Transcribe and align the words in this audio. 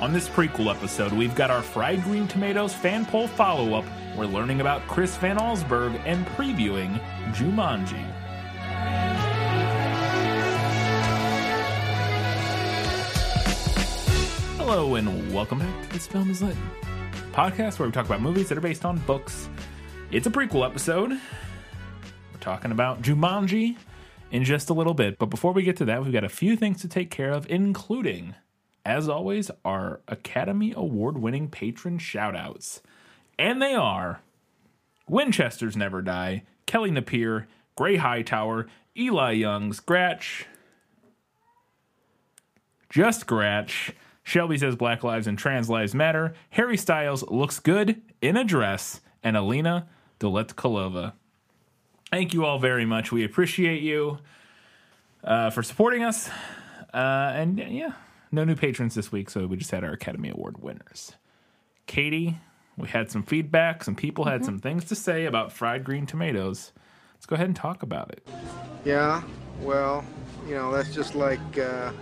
On 0.00 0.12
this 0.12 0.28
prequel 0.28 0.74
episode, 0.74 1.12
we've 1.12 1.36
got 1.36 1.52
our 1.52 1.62
Fried 1.62 2.02
Green 2.02 2.26
Tomatoes 2.26 2.74
fan 2.74 3.06
poll 3.06 3.28
follow 3.28 3.74
up. 3.78 3.84
We're 4.16 4.26
learning 4.26 4.60
about 4.60 4.82
Chris 4.88 5.16
Van 5.18 5.38
Allsburg 5.38 5.98
and 6.04 6.26
previewing 6.26 7.00
Jumanji. 7.32 8.04
Hello, 14.56 14.96
and 14.96 15.32
welcome 15.32 15.60
back 15.60 15.82
to 15.84 15.88
This 15.90 16.08
Film 16.08 16.28
is 16.28 16.42
Lit, 16.42 16.56
podcast 17.32 17.78
where 17.78 17.88
we 17.88 17.92
talk 17.92 18.06
about 18.06 18.20
movies 18.20 18.48
that 18.48 18.58
are 18.58 18.62
based 18.62 18.84
on 18.84 18.98
books. 18.98 19.48
It's 20.10 20.26
a 20.26 20.30
prequel 20.30 20.66
episode. 20.66 21.10
We're 21.10 22.40
talking 22.40 22.72
about 22.72 23.00
Jumanji 23.00 23.76
in 24.32 24.42
just 24.42 24.70
a 24.70 24.74
little 24.74 24.94
bit. 24.94 25.18
But 25.18 25.26
before 25.26 25.52
we 25.52 25.62
get 25.62 25.76
to 25.76 25.84
that, 25.84 26.02
we've 26.02 26.12
got 26.12 26.24
a 26.24 26.28
few 26.28 26.56
things 26.56 26.80
to 26.80 26.88
take 26.88 27.10
care 27.10 27.30
of, 27.30 27.48
including, 27.48 28.34
as 28.84 29.08
always, 29.08 29.50
our 29.64 30.00
Academy 30.08 30.72
Award 30.76 31.18
winning 31.18 31.48
patron 31.48 31.98
shoutouts. 31.98 32.80
And 33.38 33.60
they 33.60 33.74
are 33.74 34.20
Winchester's 35.08 35.76
Never 35.76 36.02
Die, 36.02 36.42
Kelly 36.66 36.90
Napier, 36.90 37.48
Gray 37.76 37.96
Hightower, 37.96 38.66
Eli 38.96 39.32
Youngs, 39.32 39.80
Gratch, 39.80 40.46
Just 42.88 43.26
Gratch, 43.26 43.92
Shelby 44.22 44.56
says 44.56 44.76
Black 44.76 45.02
Lives 45.02 45.26
and 45.26 45.38
Trans 45.38 45.68
Lives 45.68 45.94
Matter, 45.94 46.34
Harry 46.50 46.76
Styles 46.76 47.22
looks 47.28 47.60
good 47.60 48.00
in 48.22 48.36
a 48.36 48.44
dress, 48.44 49.00
and 49.22 49.36
Alina 49.36 49.88
Doletkolova. 50.20 51.12
Thank 52.10 52.32
you 52.32 52.44
all 52.44 52.58
very 52.58 52.84
much. 52.84 53.10
We 53.10 53.24
appreciate 53.24 53.82
you 53.82 54.18
uh, 55.24 55.50
for 55.50 55.62
supporting 55.62 56.02
us. 56.02 56.30
Uh, 56.92 57.32
and 57.34 57.58
yeah, 57.58 57.92
no 58.32 58.44
new 58.44 58.56
patrons 58.56 58.94
this 58.94 59.12
week, 59.12 59.30
so 59.30 59.46
we 59.46 59.56
just 59.56 59.70
had 59.70 59.84
our 59.84 59.92
Academy 59.92 60.30
Award 60.30 60.62
winners. 60.62 61.12
Katie, 61.86 62.38
we 62.76 62.88
had 62.88 63.10
some 63.10 63.22
feedback. 63.22 63.84
Some 63.84 63.94
people 63.94 64.24
had 64.24 64.44
some 64.44 64.58
things 64.58 64.84
to 64.86 64.94
say 64.94 65.26
about 65.26 65.52
fried 65.52 65.84
green 65.84 66.06
tomatoes. 66.06 66.72
Let's 67.14 67.26
go 67.26 67.34
ahead 67.34 67.46
and 67.46 67.56
talk 67.56 67.82
about 67.82 68.10
it. 68.10 68.26
Yeah, 68.84 69.22
well, 69.60 70.04
you 70.48 70.54
know, 70.54 70.72
that's 70.72 70.94
just 70.94 71.14
like 71.14 71.58
uh, 71.58 71.92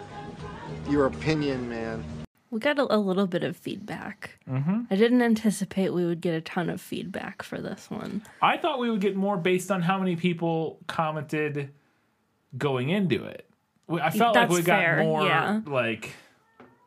your 0.88 1.06
opinion, 1.06 1.68
man. 1.68 2.04
We 2.50 2.60
got 2.60 2.78
a, 2.78 2.94
a 2.94 2.98
little 2.98 3.26
bit 3.26 3.44
of 3.44 3.56
feedback. 3.56 4.38
Mm-hmm. 4.48 4.82
I 4.90 4.96
didn't 4.96 5.22
anticipate 5.22 5.94
we 5.94 6.04
would 6.04 6.20
get 6.20 6.34
a 6.34 6.40
ton 6.40 6.68
of 6.68 6.80
feedback 6.80 7.42
for 7.42 7.60
this 7.60 7.90
one. 7.90 8.22
I 8.42 8.58
thought 8.58 8.78
we 8.78 8.90
would 8.90 9.00
get 9.00 9.16
more 9.16 9.36
based 9.36 9.70
on 9.70 9.80
how 9.80 9.98
many 9.98 10.16
people 10.16 10.78
commented 10.86 11.70
going 12.58 12.90
into 12.90 13.24
it. 13.24 13.48
We- 13.88 14.00
I 14.00 14.10
felt 14.10 14.34
That's 14.34 14.50
like 14.50 14.58
we 14.60 14.64
got 14.64 14.78
fair, 14.80 15.02
more 15.02 15.24
yeah. 15.26 15.60
like 15.66 16.12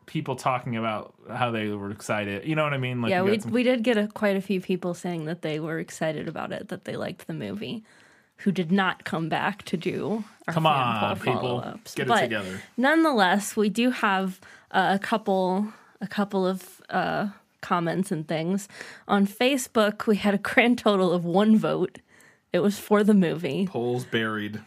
people 0.05 0.35
talking 0.35 0.75
about 0.77 1.13
how 1.31 1.51
they 1.51 1.67
were 1.69 1.91
excited. 1.91 2.45
You 2.47 2.55
know 2.55 2.63
what 2.63 2.73
I 2.73 2.77
mean? 2.77 3.01
Like 3.01 3.09
yeah, 3.11 3.21
we 3.21 3.31
we 3.31 3.39
some- 3.39 3.51
we 3.51 3.63
did 3.63 3.83
get 3.83 3.97
a, 3.97 4.07
quite 4.07 4.35
a 4.37 4.41
few 4.41 4.61
people 4.61 4.93
saying 4.93 5.25
that 5.25 5.41
they 5.41 5.59
were 5.59 5.79
excited 5.79 6.27
about 6.27 6.51
it, 6.51 6.69
that 6.69 6.85
they 6.85 6.95
liked 6.95 7.27
the 7.27 7.33
movie, 7.33 7.83
who 8.37 8.51
did 8.51 8.71
not 8.71 9.03
come 9.03 9.29
back 9.29 9.63
to 9.63 9.77
do 9.77 10.23
our 10.47 10.53
Come 10.53 10.63
fan 10.63 10.73
on, 10.73 10.99
poll 10.99 11.15
people. 11.15 11.41
follow-ups. 11.41 11.95
Get 11.95 12.03
it 12.03 12.07
But 12.09 12.21
together. 12.21 12.61
Nonetheless, 12.77 13.55
we 13.55 13.69
do 13.69 13.89
have 13.91 14.39
uh, 14.71 14.91
a 14.95 14.99
couple 14.99 15.67
a 16.01 16.07
couple 16.07 16.45
of 16.45 16.81
uh, 16.89 17.29
comments 17.61 18.11
and 18.11 18.27
things 18.27 18.67
on 19.07 19.25
Facebook. 19.25 20.05
We 20.07 20.17
had 20.17 20.33
a 20.33 20.37
grand 20.37 20.77
total 20.77 21.11
of 21.13 21.25
one 21.25 21.57
vote. 21.57 21.99
It 22.53 22.59
was 22.59 22.77
for 22.79 23.03
the 23.03 23.13
movie. 23.13 23.67
polls 23.67 24.05
buried. 24.05 24.61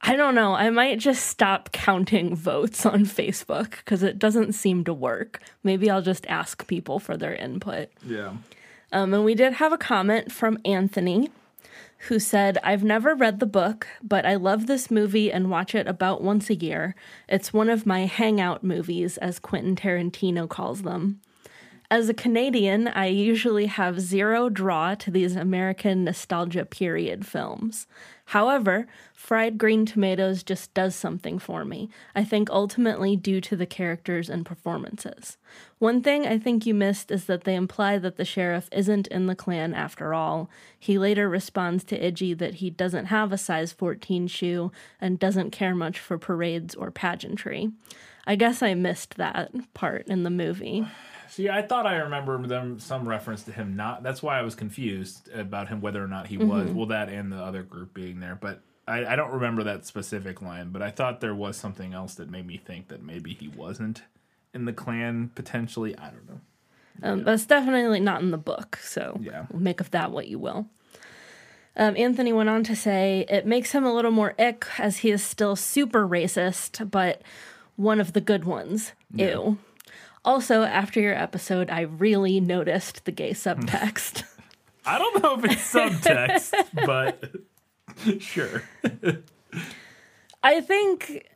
I 0.00 0.16
don't 0.16 0.34
know. 0.34 0.54
I 0.54 0.70
might 0.70 0.98
just 0.98 1.26
stop 1.26 1.72
counting 1.72 2.36
votes 2.36 2.86
on 2.86 3.04
Facebook 3.04 3.70
because 3.78 4.02
it 4.02 4.18
doesn't 4.18 4.52
seem 4.52 4.84
to 4.84 4.94
work. 4.94 5.40
Maybe 5.64 5.90
I'll 5.90 6.02
just 6.02 6.26
ask 6.28 6.66
people 6.66 6.98
for 6.98 7.16
their 7.16 7.34
input. 7.34 7.88
Yeah. 8.06 8.34
Um, 8.92 9.12
and 9.12 9.24
we 9.24 9.34
did 9.34 9.54
have 9.54 9.72
a 9.72 9.78
comment 9.78 10.32
from 10.32 10.58
Anthony 10.64 11.30
who 12.02 12.20
said, 12.20 12.58
I've 12.62 12.84
never 12.84 13.14
read 13.14 13.40
the 13.40 13.46
book, 13.46 13.88
but 14.00 14.24
I 14.24 14.36
love 14.36 14.66
this 14.66 14.90
movie 14.90 15.32
and 15.32 15.50
watch 15.50 15.74
it 15.74 15.88
about 15.88 16.22
once 16.22 16.48
a 16.48 16.54
year. 16.54 16.94
It's 17.28 17.52
one 17.52 17.68
of 17.68 17.86
my 17.86 18.06
hangout 18.06 18.62
movies, 18.62 19.18
as 19.18 19.40
Quentin 19.40 19.74
Tarantino 19.74 20.48
calls 20.48 20.82
them. 20.82 21.20
As 21.90 22.08
a 22.08 22.14
Canadian, 22.14 22.86
I 22.86 23.06
usually 23.06 23.66
have 23.66 23.98
zero 23.98 24.48
draw 24.48 24.94
to 24.96 25.10
these 25.10 25.34
American 25.34 26.04
nostalgia 26.04 26.64
period 26.64 27.26
films. 27.26 27.86
However, 28.32 28.86
Fried 29.14 29.56
Green 29.56 29.86
Tomatoes 29.86 30.42
just 30.42 30.74
does 30.74 30.94
something 30.94 31.38
for 31.38 31.64
me, 31.64 31.88
I 32.14 32.24
think 32.24 32.50
ultimately 32.50 33.16
due 33.16 33.40
to 33.40 33.56
the 33.56 33.64
characters 33.64 34.28
and 34.28 34.44
performances. 34.44 35.38
One 35.78 36.02
thing 36.02 36.26
I 36.26 36.38
think 36.38 36.66
you 36.66 36.74
missed 36.74 37.10
is 37.10 37.24
that 37.24 37.44
they 37.44 37.54
imply 37.54 37.96
that 37.96 38.18
the 38.18 38.26
sheriff 38.26 38.68
isn't 38.70 39.06
in 39.06 39.28
the 39.28 39.34
Klan 39.34 39.72
after 39.72 40.12
all. 40.12 40.50
He 40.78 40.98
later 40.98 41.26
responds 41.26 41.84
to 41.84 41.98
Idgie 41.98 42.36
that 42.36 42.56
he 42.56 42.68
doesn't 42.68 43.06
have 43.06 43.32
a 43.32 43.38
size 43.38 43.72
14 43.72 44.26
shoe 44.26 44.72
and 45.00 45.18
doesn't 45.18 45.50
care 45.50 45.74
much 45.74 45.98
for 45.98 46.18
parades 46.18 46.74
or 46.74 46.90
pageantry. 46.90 47.70
I 48.26 48.36
guess 48.36 48.62
I 48.62 48.74
missed 48.74 49.16
that 49.16 49.52
part 49.72 50.06
in 50.06 50.24
the 50.24 50.30
movie. 50.30 50.86
See, 51.38 51.48
I 51.48 51.62
thought 51.62 51.86
I 51.86 51.94
remember 51.98 52.44
them 52.48 52.80
some 52.80 53.08
reference 53.08 53.44
to 53.44 53.52
him 53.52 53.76
not. 53.76 54.02
That's 54.02 54.24
why 54.24 54.40
I 54.40 54.42
was 54.42 54.56
confused 54.56 55.28
about 55.32 55.68
him 55.68 55.80
whether 55.80 56.02
or 56.02 56.08
not 56.08 56.26
he 56.26 56.36
Mm-hmm. 56.36 56.48
was. 56.48 56.72
Well, 56.72 56.86
that 56.86 57.08
and 57.08 57.30
the 57.30 57.36
other 57.36 57.62
group 57.62 57.94
being 57.94 58.18
there, 58.18 58.34
but 58.34 58.60
I, 58.88 59.04
I 59.06 59.14
don't 59.14 59.30
remember 59.30 59.62
that 59.62 59.86
specific 59.86 60.42
line. 60.42 60.70
But 60.70 60.82
I 60.82 60.90
thought 60.90 61.20
there 61.20 61.36
was 61.36 61.56
something 61.56 61.94
else 61.94 62.16
that 62.16 62.28
made 62.28 62.44
me 62.44 62.56
think 62.56 62.88
that 62.88 63.04
maybe 63.04 63.34
he 63.34 63.46
wasn't 63.46 64.02
in 64.52 64.64
the 64.64 64.72
Klan 64.72 65.30
potentially. 65.36 65.96
I 65.96 66.10
don't 66.10 66.28
know. 66.28 66.40
Um, 67.04 67.22
But 67.22 67.34
it's 67.34 67.46
definitely 67.46 68.00
not 68.00 68.20
in 68.20 68.32
the 68.32 68.36
book, 68.36 68.74
so 68.82 69.20
Yeah. 69.22 69.46
make 69.54 69.80
of 69.80 69.92
that 69.92 70.10
what 70.10 70.26
you 70.26 70.40
will. 70.40 70.66
Um, 71.76 71.96
Anthony 71.96 72.32
went 72.32 72.48
on 72.48 72.64
to 72.64 72.74
say 72.74 73.24
it 73.28 73.46
makes 73.46 73.70
him 73.70 73.84
a 73.84 73.94
little 73.94 74.10
more 74.10 74.34
ick 74.40 74.66
as 74.80 74.96
he 74.98 75.12
is 75.12 75.22
still 75.22 75.54
super 75.54 76.04
racist, 76.08 76.90
but 76.90 77.22
one 77.76 78.00
of 78.00 78.12
the 78.12 78.20
good 78.20 78.42
ones. 78.44 78.90
Ew. 79.14 79.58
Also, 80.24 80.62
after 80.62 81.00
your 81.00 81.14
episode, 81.14 81.70
I 81.70 81.82
really 81.82 82.40
noticed 82.40 83.04
the 83.04 83.12
gay 83.12 83.30
subtext. 83.30 84.24
I 84.84 84.98
don't 84.98 85.22
know 85.22 85.38
if 85.38 85.44
it's 85.44 85.72
subtext, 85.72 86.52
but 86.86 88.20
sure. 88.22 88.62
I 90.42 90.60
think 90.60 91.26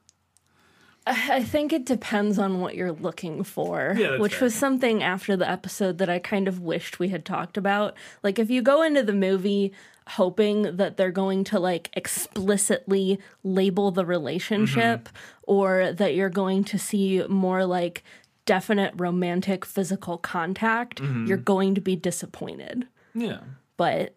I 1.07 1.43
think 1.43 1.73
it 1.73 1.85
depends 1.85 2.39
on 2.39 2.61
what 2.61 2.77
you're 2.77 2.93
looking 2.93 3.43
for, 3.43 3.95
Yeah, 3.99 4.19
which 4.19 4.35
fair. 4.37 4.47
was 4.47 4.55
something 4.55 5.03
after 5.03 5.37
the 5.37 5.51
episode 5.51 5.99
that 5.99 6.09
I 6.09 6.19
kind 6.21 6.47
of 6.47 6.61
wished 6.61 6.99
we 7.01 7.09
had 7.09 7.25
talked 7.25 7.57
about. 7.57 7.95
Like 8.23 8.39
if 8.39 8.51
you 8.51 8.63
go 8.63 8.83
into 8.83 9.03
the 9.03 9.13
movie 9.13 9.73
hoping 10.07 10.77
that 10.77 10.97
they're 10.97 11.11
going 11.13 11.45
to 11.45 11.59
like 11.61 11.89
explicitly 11.95 13.19
label 13.45 13.91
the 13.91 14.05
relationship 14.07 15.09
Mm-hmm. 15.09 15.17
or 15.45 15.93
that 15.93 16.15
you're 16.15 16.31
going 16.31 16.65
to 16.65 16.79
see 16.79 17.25
more 17.29 17.67
like 17.67 18.05
definite 18.47 18.93
romantic 18.97 19.65
physical 19.65 20.19
contact, 20.19 21.01
Mm-hmm. 21.01 21.27
you're 21.27 21.37
going 21.37 21.75
to 21.75 21.81
be 21.81 21.97
disappointed. 21.97 22.87
Yeah. 23.15 23.41
But 23.77 24.15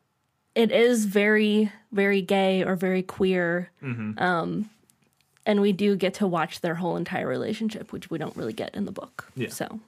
it 0.56 0.72
is 0.72 1.06
very 1.06 1.72
very 1.92 2.22
gay 2.22 2.64
or 2.64 2.76
very 2.76 3.04
queer 3.04 3.70
Mm-hmm. 3.84 4.20
um 4.20 4.70
and 5.48 5.62
we 5.62 5.74
do 5.74 5.96
get 5.96 6.16
to 6.16 6.28
watch 6.28 6.62
their 6.62 6.76
whole 6.76 6.96
entire 6.98 7.28
relationship 7.28 7.92
which 7.92 8.10
we 8.10 8.18
don't 8.18 8.36
really 8.36 8.54
get 8.54 8.74
in 8.74 8.86
the 8.86 8.92
book 8.92 9.30
Yeah. 9.36 9.50
so 9.50 9.80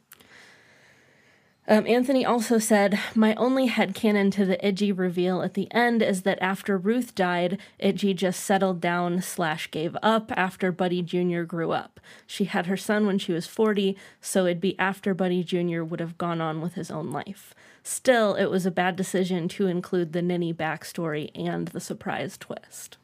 um, 1.67 1.85
Anthony 1.85 2.25
also 2.25 2.59
said, 2.59 2.97
My 3.13 3.35
only 3.35 3.67
headcanon 3.67 4.31
to 4.33 4.45
the 4.45 4.57
Idgie 4.65 4.97
reveal 4.97 5.41
at 5.41 5.53
the 5.53 5.71
end 5.73 6.01
is 6.01 6.21
that 6.21 6.41
after 6.41 6.77
Ruth 6.77 7.13
died, 7.13 7.59
Idgie 7.79 8.15
just 8.15 8.41
settled 8.43 8.79
down 8.79 9.21
slash 9.21 9.69
gave 9.69 9.97
up 10.01 10.31
after 10.37 10.71
Buddy 10.71 11.01
Jr. 11.01 11.41
grew 11.41 11.71
up. 11.71 11.99
She 12.25 12.45
had 12.45 12.67
her 12.67 12.77
son 12.77 13.05
when 13.05 13.19
she 13.19 13.33
was 13.33 13.47
40, 13.47 13.97
so 14.21 14.45
it'd 14.45 14.61
be 14.61 14.79
after 14.79 15.13
Buddy 15.13 15.43
Jr. 15.43 15.83
would 15.83 15.99
have 15.99 16.17
gone 16.17 16.39
on 16.39 16.61
with 16.61 16.75
his 16.75 16.89
own 16.89 17.11
life. 17.11 17.53
Still, 17.83 18.35
it 18.35 18.47
was 18.47 18.65
a 18.65 18.71
bad 18.71 18.95
decision 18.95 19.47
to 19.49 19.67
include 19.67 20.13
the 20.13 20.21
Ninny 20.21 20.53
backstory 20.53 21.31
and 21.35 21.67
the 21.69 21.79
surprise 21.79 22.37
twist. 22.37 22.97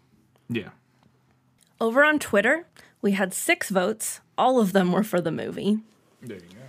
Yeah. 0.50 0.70
Over 1.82 2.04
on 2.06 2.18
Twitter, 2.18 2.66
we 3.02 3.12
had 3.12 3.34
six 3.34 3.70
votes. 3.70 4.22
All 4.38 4.60
of 4.60 4.72
them 4.72 4.94
were 4.94 5.04
for 5.04 5.20
the 5.20 5.32
movie. 5.32 5.80
There 6.22 6.38
you 6.38 6.44
go. 6.44 6.63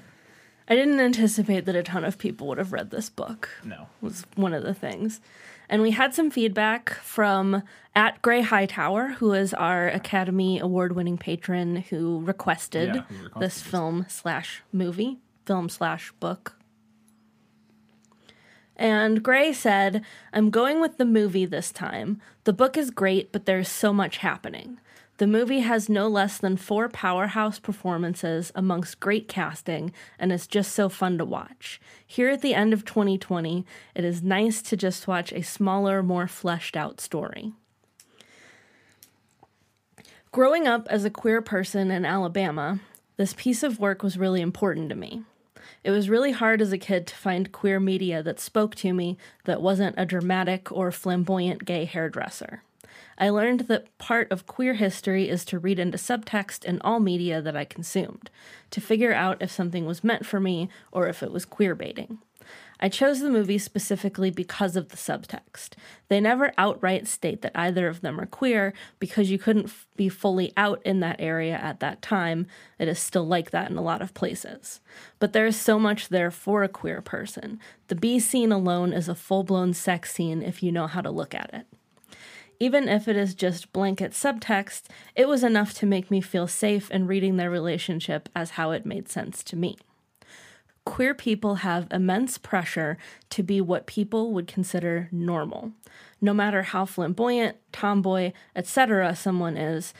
I 0.69 0.75
didn't 0.75 1.01
anticipate 1.01 1.67
that 1.67 1.77
a 1.77 1.83
ton 1.83 2.05
of 2.05 2.19
people 2.19 2.47
would 2.49 2.59
have 2.59 2.73
read 2.73 2.91
this 2.91 3.11
book. 3.11 3.49
No. 3.65 3.89
Was 4.01 4.25
one 4.35 4.55
of 4.55 4.63
the 4.63 4.75
things. 4.75 5.21
And 5.69 5.83
we 5.83 5.93
had 5.93 6.15
some 6.15 6.31
feedback 6.31 6.91
from 6.95 7.63
at 7.95 8.21
Gray 8.23 8.43
Hightower, 8.43 9.09
who 9.19 9.33
is 9.33 9.53
our 9.55 9.89
Academy 9.89 10.59
Award 10.59 10.95
winning 10.95 11.17
patron 11.19 11.77
who 11.77 12.21
requested 12.21 12.95
Yeah, 12.95 13.03
who 13.03 13.15
requested 13.25 13.43
this 13.43 13.55
this. 13.55 13.63
film 13.63 14.07
slash 14.09 14.63
movie, 14.73 15.19
film 15.47 15.69
slash 15.69 16.13
book. 16.21 16.57
And 18.77 19.23
Gray 19.23 19.53
said, 19.53 20.03
I'm 20.33 20.51
going 20.51 20.81
with 20.81 20.99
the 20.99 21.05
movie 21.05 21.47
this 21.47 21.71
time. 21.71 22.21
The 22.45 22.53
book 22.53 22.77
is 22.77 22.91
great, 22.91 23.31
but 23.33 23.47
there's 23.47 23.69
so 23.69 23.93
much 23.93 24.19
happening. 24.19 24.81
The 25.19 25.27
movie 25.29 25.61
has 25.61 25.89
no 25.89 26.09
less 26.09 26.39
than 26.39 26.57
four 26.57 26.89
powerhouse 26.89 27.61
performances 27.61 28.51
amongst 28.57 28.99
great 28.99 29.29
casting 29.29 29.93
and 30.19 30.33
is 30.33 30.49
just 30.49 30.73
so 30.73 30.89
fun 30.89 31.19
to 31.19 31.25
watch. 31.25 31.81
Here 32.05 32.31
at 32.31 32.43
the 32.43 32.55
end 32.55 32.73
of 32.73 32.85
2020, 32.85 33.65
it 33.95 34.05
is 34.05 34.25
nice 34.25 34.61
to 34.63 34.77
just 34.77 35.07
watch 35.07 35.33
a 35.33 35.43
smaller, 35.43 36.03
more 36.03 36.27
fleshed 36.27 36.77
out 36.77 37.01
story. 37.01 37.53
Growing 40.33 40.67
up 40.67 40.89
as 40.91 41.05
a 41.05 41.11
queer 41.11 41.41
person 41.41 41.93
in 41.93 42.05
Alabama, 42.05 42.81
this 43.17 43.35
piece 43.35 43.63
of 43.63 43.79
work 43.79 44.03
was 44.03 44.19
really 44.19 44.41
important 44.41 44.89
to 44.89 44.97
me. 44.97 45.23
It 45.85 45.93
was 45.93 46.11
really 46.11 46.33
hard 46.33 46.61
as 46.61 46.73
a 46.73 46.79
kid 46.79 47.07
to 47.07 47.15
find 47.15 47.53
queer 47.53 47.79
media 47.79 48.21
that 48.25 48.41
spoke 48.41 48.75
to 48.77 48.93
me 48.93 49.17
that 49.45 49.63
wasn't 49.63 49.95
a 49.97 50.05
dramatic 50.05 50.73
or 50.73 50.91
flamboyant 50.91 51.65
gay 51.65 51.85
hairdresser. 51.85 52.65
I 53.19 53.29
learned 53.29 53.61
that 53.61 53.97
part 53.99 54.31
of 54.31 54.47
queer 54.47 54.75
history 54.75 55.29
is 55.29 55.45
to 55.47 55.59
read 55.59 55.79
into 55.79 55.99
subtext 55.99 56.65
in 56.65 56.81
all 56.83 57.01
media 57.01 57.41
that 57.43 57.57
I 57.57 57.65
consumed, 57.65 58.31
to 58.71 58.81
figure 58.81 59.13
out 59.13 59.43
if 59.43 59.51
something 59.51 59.87
was 59.87 60.05
meant 60.05 60.27
for 60.27 60.41
me 60.41 60.69
or 60.93 61.09
if 61.09 61.23
it 61.23 61.33
was 61.33 61.45
queer 61.45 61.75
baiting. 61.75 62.19
I 62.81 62.89
chose 62.89 63.21
the 63.21 63.31
movie 63.31 63.59
specifically 63.59 64.31
because 64.31 64.77
of 64.77 64.89
the 64.89 64.97
subtext. 64.97 65.71
They 66.09 66.21
never 66.21 66.53
outright 66.59 67.07
state 67.07 67.43
that 67.43 67.53
either 67.55 67.89
of 67.89 68.01
them 68.01 68.21
are 68.21 68.27
queer 68.27 68.75
because 68.99 69.31
you 69.31 69.39
couldn't 69.39 69.67
f- 69.67 69.87
be 69.97 70.09
fully 70.09 70.53
out 70.57 70.83
in 70.85 71.01
that 71.01 71.21
area 71.21 71.55
at 71.55 71.81
that 71.81 72.03
time. 72.03 72.47
It 72.79 72.89
is 72.89 72.99
still 72.99 73.27
like 73.27 73.51
that 73.53 73.71
in 73.71 73.77
a 73.77 73.83
lot 73.83 74.03
of 74.03 74.13
places. 74.15 74.81
But 75.19 75.33
there 75.33 75.47
is 75.47 75.59
so 75.59 75.79
much 75.79 76.09
there 76.09 76.31
for 76.31 76.63
a 76.63 76.69
queer 76.69 77.01
person. 77.01 77.61
The 77.89 77.95
B 77.95 78.19
scene 78.19 78.53
alone 78.53 78.93
is 78.93 79.09
a 79.09 79.15
full 79.15 79.45
blown 79.45 79.73
sex 79.73 80.13
scene 80.13 80.43
if 80.43 80.63
you 80.63 80.73
know 80.73 80.87
how 80.87 81.01
to 81.01 81.11
look 81.11 81.35
at 81.35 81.51
it. 81.55 81.67
Even 82.61 82.89
if 82.89 83.09
it 83.09 83.17
is 83.17 83.35
just 83.35 83.73
blanket 83.73 84.13
subtext, 84.13 84.85
it 85.15 85.29
was 85.29 85.45
enough 85.45 85.75
to 85.75 85.87
make 85.87 86.11
me 86.11 86.21
feel 86.21 86.47
safe 86.47 86.91
in 86.91 87.07
reading 87.07 87.37
their 87.37 87.51
relationship 87.51 88.29
as 88.35 88.51
how 88.51 88.71
it 88.71 88.87
made 88.87 89.09
sense 89.09 89.43
to 89.45 89.57
me 89.57 89.77
queer 90.85 91.15
people 91.15 91.57
have 91.57 91.89
immense 91.91 92.39
pressure 92.39 92.99
to 93.31 93.43
be 93.43 93.61
what 93.61 93.87
people 93.87 94.33
would 94.33 94.47
consider 94.47 95.09
normal. 95.11 95.73
No 96.21 96.35
matter 96.35 96.63
how 96.63 96.85
flamboyant, 96.85 97.57
tomboy, 97.73 98.33
etc. 98.55 99.17
someone 99.17 99.57
is, 99.57 99.95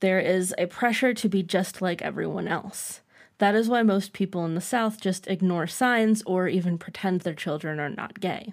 there 0.00 0.18
is 0.18 0.54
a 0.58 0.66
pressure 0.66 1.14
to 1.14 1.28
be 1.28 1.42
just 1.42 1.80
like 1.80 2.02
everyone 2.02 2.48
else. 2.48 3.00
That 3.38 3.54
is 3.54 3.68
why 3.68 3.82
most 3.82 4.12
people 4.12 4.44
in 4.44 4.54
the 4.54 4.60
South 4.60 5.00
just 5.00 5.26
ignore 5.26 5.66
signs 5.66 6.22
or 6.26 6.48
even 6.48 6.78
pretend 6.78 7.20
their 7.20 7.34
children 7.34 7.80
are 7.80 7.90
not 7.90 8.20
gay. 8.20 8.52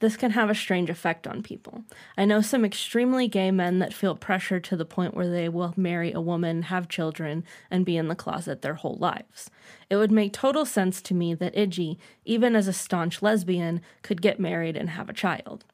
This 0.00 0.16
can 0.16 0.30
have 0.30 0.48
a 0.48 0.54
strange 0.54 0.88
effect 0.88 1.26
on 1.26 1.42
people. 1.42 1.84
I 2.16 2.24
know 2.24 2.40
some 2.40 2.64
extremely 2.64 3.28
gay 3.28 3.50
men 3.50 3.80
that 3.80 3.92
feel 3.92 4.16
pressure 4.16 4.58
to 4.58 4.76
the 4.76 4.86
point 4.86 5.14
where 5.14 5.28
they 5.28 5.48
will 5.48 5.74
marry 5.76 6.10
a 6.10 6.22
woman, 6.22 6.62
have 6.62 6.88
children, 6.88 7.44
and 7.70 7.84
be 7.84 7.98
in 7.98 8.08
the 8.08 8.14
closet 8.14 8.62
their 8.62 8.74
whole 8.74 8.96
lives. 8.96 9.50
It 9.90 9.96
would 9.96 10.10
make 10.10 10.32
total 10.32 10.64
sense 10.64 11.02
to 11.02 11.14
me 11.14 11.34
that 11.34 11.54
Idgie, 11.54 11.98
even 12.24 12.56
as 12.56 12.66
a 12.66 12.72
staunch 12.72 13.20
lesbian, 13.20 13.82
could 14.00 14.22
get 14.22 14.40
married 14.40 14.76
and 14.76 14.90
have 14.90 15.10
a 15.10 15.14
child. 15.14 15.64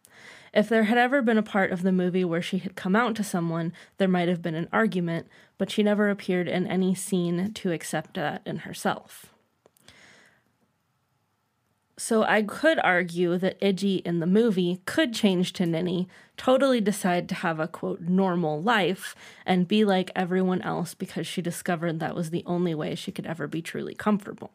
If 0.53 0.69
there 0.69 0.85
had 0.85 0.99
ever 0.99 1.23
been 1.23 1.39
a 1.39 1.43
part 1.43 1.71
of 1.71 1.83
the 1.83 1.93
movie 1.93 2.25
where 2.25 2.43
she 2.43 2.59
had 2.59 2.75
come 2.75 2.97
out 2.97 3.15
to 3.17 3.25
someone, 3.25 3.73
there 3.99 4.09
might 4.09 4.29
have 4.29 4.43
been 4.43 4.55
an 4.57 4.69
argument, 4.73 5.29
but 5.57 5.71
she 5.71 5.85
never 5.85 6.11
appeared 6.11 6.49
in 6.49 6.67
any 6.67 6.97
scene 6.97 7.53
to 7.53 7.73
accept 7.73 8.15
that 8.15 8.43
in 8.45 8.59
herself. 8.59 9.27
So 11.99 12.25
I 12.25 12.43
could 12.43 12.79
argue 12.81 13.39
that 13.39 13.59
Idgie 13.61 14.03
in 14.05 14.21
the 14.21 14.27
movie 14.27 14.83
could 14.85 15.15
change 15.15 15.55
to 15.55 15.65
Ninny, 15.65 16.09
totally 16.37 16.79
decide 16.79 17.27
to 17.31 17.35
have 17.37 17.59
a 17.59 17.67
quote 17.67 18.03
normal 18.03 18.61
life, 18.61 19.15
and 19.47 19.67
be 19.67 19.83
like 19.83 20.11
everyone 20.15 20.61
else 20.61 20.93
because 20.93 21.27
she 21.27 21.41
discovered 21.41 21.99
that 22.01 22.15
was 22.15 22.29
the 22.29 22.45
only 22.45 22.75
way 22.75 22.95
she 22.95 23.13
could 23.13 23.25
ever 23.25 23.47
be 23.47 23.63
truly 23.63 23.95
comfortable. 23.95 24.51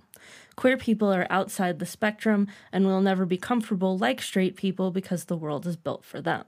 Queer 0.56 0.78
people 0.78 1.12
are 1.12 1.26
outside 1.32 1.80
the 1.80 1.86
spectrum 1.88 2.48
and 2.72 2.86
will 2.86 3.02
never 3.02 3.26
be 3.26 3.38
comfortable 3.38 3.98
like 3.98 4.22
straight 4.22 4.56
people 4.56 4.92
because 4.92 5.26
the 5.26 5.38
world 5.38 5.66
is 5.66 5.76
built 5.76 6.06
for 6.06 6.22
them. 6.22 6.46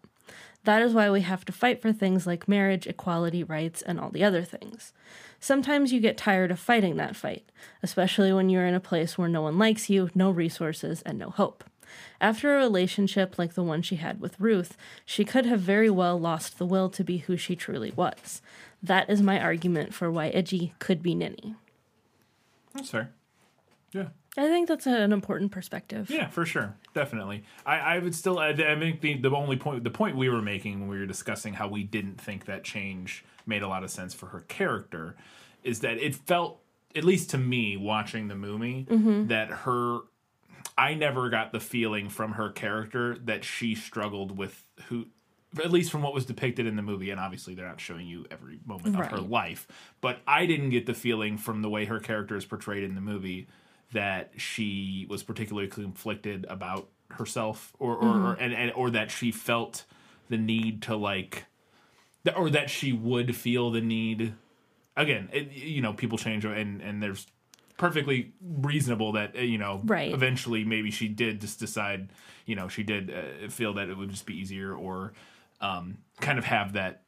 That 0.63 0.81
is 0.81 0.93
why 0.93 1.09
we 1.09 1.21
have 1.21 1.43
to 1.45 1.51
fight 1.51 1.81
for 1.81 1.91
things 1.91 2.25
like 2.25 2.47
marriage, 2.47 2.87
equality, 2.87 3.43
rights, 3.43 3.81
and 3.81 3.99
all 3.99 4.09
the 4.09 4.23
other 4.23 4.43
things. 4.43 4.93
Sometimes 5.39 5.91
you 5.91 5.99
get 5.99 6.17
tired 6.17 6.51
of 6.51 6.59
fighting 6.59 6.95
that 6.95 7.17
fight, 7.17 7.43
especially 7.81 8.31
when 8.31 8.49
you're 8.49 8.65
in 8.65 8.73
a 8.73 8.79
place 8.79 9.17
where 9.17 9.27
no 9.27 9.41
one 9.41 9.57
likes 9.57 9.89
you, 9.89 10.09
no 10.15 10.31
resources, 10.31 11.01
and 11.01 11.19
no 11.19 11.29
hope. 11.29 11.65
After 12.21 12.55
a 12.55 12.59
relationship 12.59 13.37
like 13.37 13.53
the 13.53 13.63
one 13.63 13.81
she 13.81 13.97
had 13.97 14.21
with 14.21 14.39
Ruth, 14.39 14.77
she 15.05 15.25
could 15.25 15.45
have 15.45 15.59
very 15.59 15.89
well 15.89 16.17
lost 16.17 16.57
the 16.57 16.65
will 16.65 16.89
to 16.89 17.03
be 17.03 17.17
who 17.17 17.35
she 17.35 17.55
truly 17.55 17.91
was. 17.91 18.41
That 18.81 19.09
is 19.09 19.21
my 19.21 19.39
argument 19.39 19.93
for 19.93 20.09
why 20.09 20.31
Idgie 20.31 20.71
could 20.79 21.03
be 21.03 21.13
Ninny. 21.13 21.55
That's 22.73 22.89
fair. 22.89 23.11
Yeah. 23.91 24.07
I 24.35 24.47
think 24.47 24.67
that's 24.67 24.87
an 24.87 25.11
important 25.13 25.51
perspective. 25.51 26.09
Yeah, 26.09 26.27
for 26.27 26.45
sure, 26.45 26.75
definitely. 26.95 27.43
I, 27.65 27.77
I 27.77 27.99
would 27.99 28.15
still. 28.15 28.39
I, 28.39 28.49
I 28.49 28.79
think 28.79 29.01
the 29.01 29.15
the 29.17 29.29
only 29.31 29.57
point, 29.57 29.83
the 29.83 29.91
point 29.91 30.17
we 30.17 30.27
were 30.29 30.41
making 30.41 30.79
when 30.81 30.89
we 30.89 30.97
were 30.97 31.05
discussing 31.05 31.53
how 31.53 31.67
we 31.67 31.83
didn't 31.83 32.19
think 32.19 32.45
that 32.45 32.63
change 32.63 33.23
made 33.45 33.61
a 33.61 33.67
lot 33.67 33.83
of 33.83 33.91
sense 33.91 34.13
for 34.13 34.27
her 34.27 34.41
character, 34.47 35.15
is 35.63 35.81
that 35.81 35.97
it 35.99 36.15
felt, 36.15 36.59
at 36.95 37.03
least 37.03 37.29
to 37.31 37.37
me, 37.37 37.77
watching 37.77 38.27
the 38.27 38.35
movie, 38.35 38.87
Mm-hmm. 38.89 39.27
that 39.27 39.49
her. 39.49 39.99
I 40.75 40.95
never 40.95 41.29
got 41.29 41.51
the 41.51 41.59
feeling 41.59 42.09
from 42.09 42.31
her 42.31 42.49
character 42.49 43.15
that 43.25 43.43
she 43.43 43.75
struggled 43.75 44.35
with 44.35 44.63
who. 44.87 45.05
At 45.63 45.69
least 45.71 45.91
from 45.91 46.01
what 46.01 46.15
was 46.15 46.25
depicted 46.25 46.65
in 46.65 46.75
the 46.75 46.81
movie, 46.81 47.11
and 47.11 47.19
obviously 47.19 47.53
they're 47.53 47.67
not 47.67 47.79
showing 47.79 48.07
you 48.07 48.25
every 48.31 48.57
moment 48.65 48.99
of 48.99 49.05
her 49.11 49.17
life. 49.19 49.67
But 50.01 50.17
I 50.25 50.47
didn't 50.47 50.71
get 50.71 50.87
the 50.87 50.95
feeling 50.95 51.37
from 51.37 51.61
the 51.61 51.69
way 51.69 51.85
her 51.85 51.99
character 51.99 52.35
is 52.35 52.43
portrayed 52.43 52.83
in 52.83 52.95
the 52.95 53.01
movie 53.01 53.47
that 53.93 54.31
she 54.37 55.05
was 55.09 55.23
particularly 55.23 55.67
conflicted 55.67 56.45
about 56.49 56.89
herself 57.11 57.73
or 57.79 57.95
or, 57.95 58.19
or 58.19 58.33
and, 58.33 58.53
and 58.53 58.71
or 58.73 58.89
that 58.89 59.11
she 59.11 59.31
felt 59.31 59.85
the 60.29 60.37
need 60.37 60.81
to 60.83 60.95
like 60.95 61.45
or 62.35 62.49
that 62.49 62.69
she 62.69 62.91
would 62.91 63.35
feel 63.35 63.69
the 63.71 63.81
need 63.81 64.33
again 64.95 65.29
it, 65.31 65.51
you 65.51 65.81
know 65.81 65.93
people 65.93 66.17
change 66.17 66.45
and 66.45 66.81
and 66.81 67.03
there's 67.03 67.27
perfectly 67.77 68.31
reasonable 68.41 69.11
that 69.11 69.35
uh, 69.35 69.39
you 69.41 69.57
know 69.57 69.81
Right. 69.83 70.11
eventually 70.13 70.63
maybe 70.63 70.89
she 70.91 71.07
did 71.07 71.41
just 71.41 71.59
decide 71.59 72.09
you 72.45 72.55
know 72.55 72.67
she 72.67 72.83
did 72.83 73.11
uh, 73.13 73.49
feel 73.49 73.73
that 73.73 73.89
it 73.89 73.97
would 73.97 74.09
just 74.09 74.25
be 74.25 74.35
easier 74.35 74.73
or 74.73 75.13
um 75.61 75.97
kind 76.19 76.39
of 76.39 76.45
have 76.45 76.73
that 76.73 77.03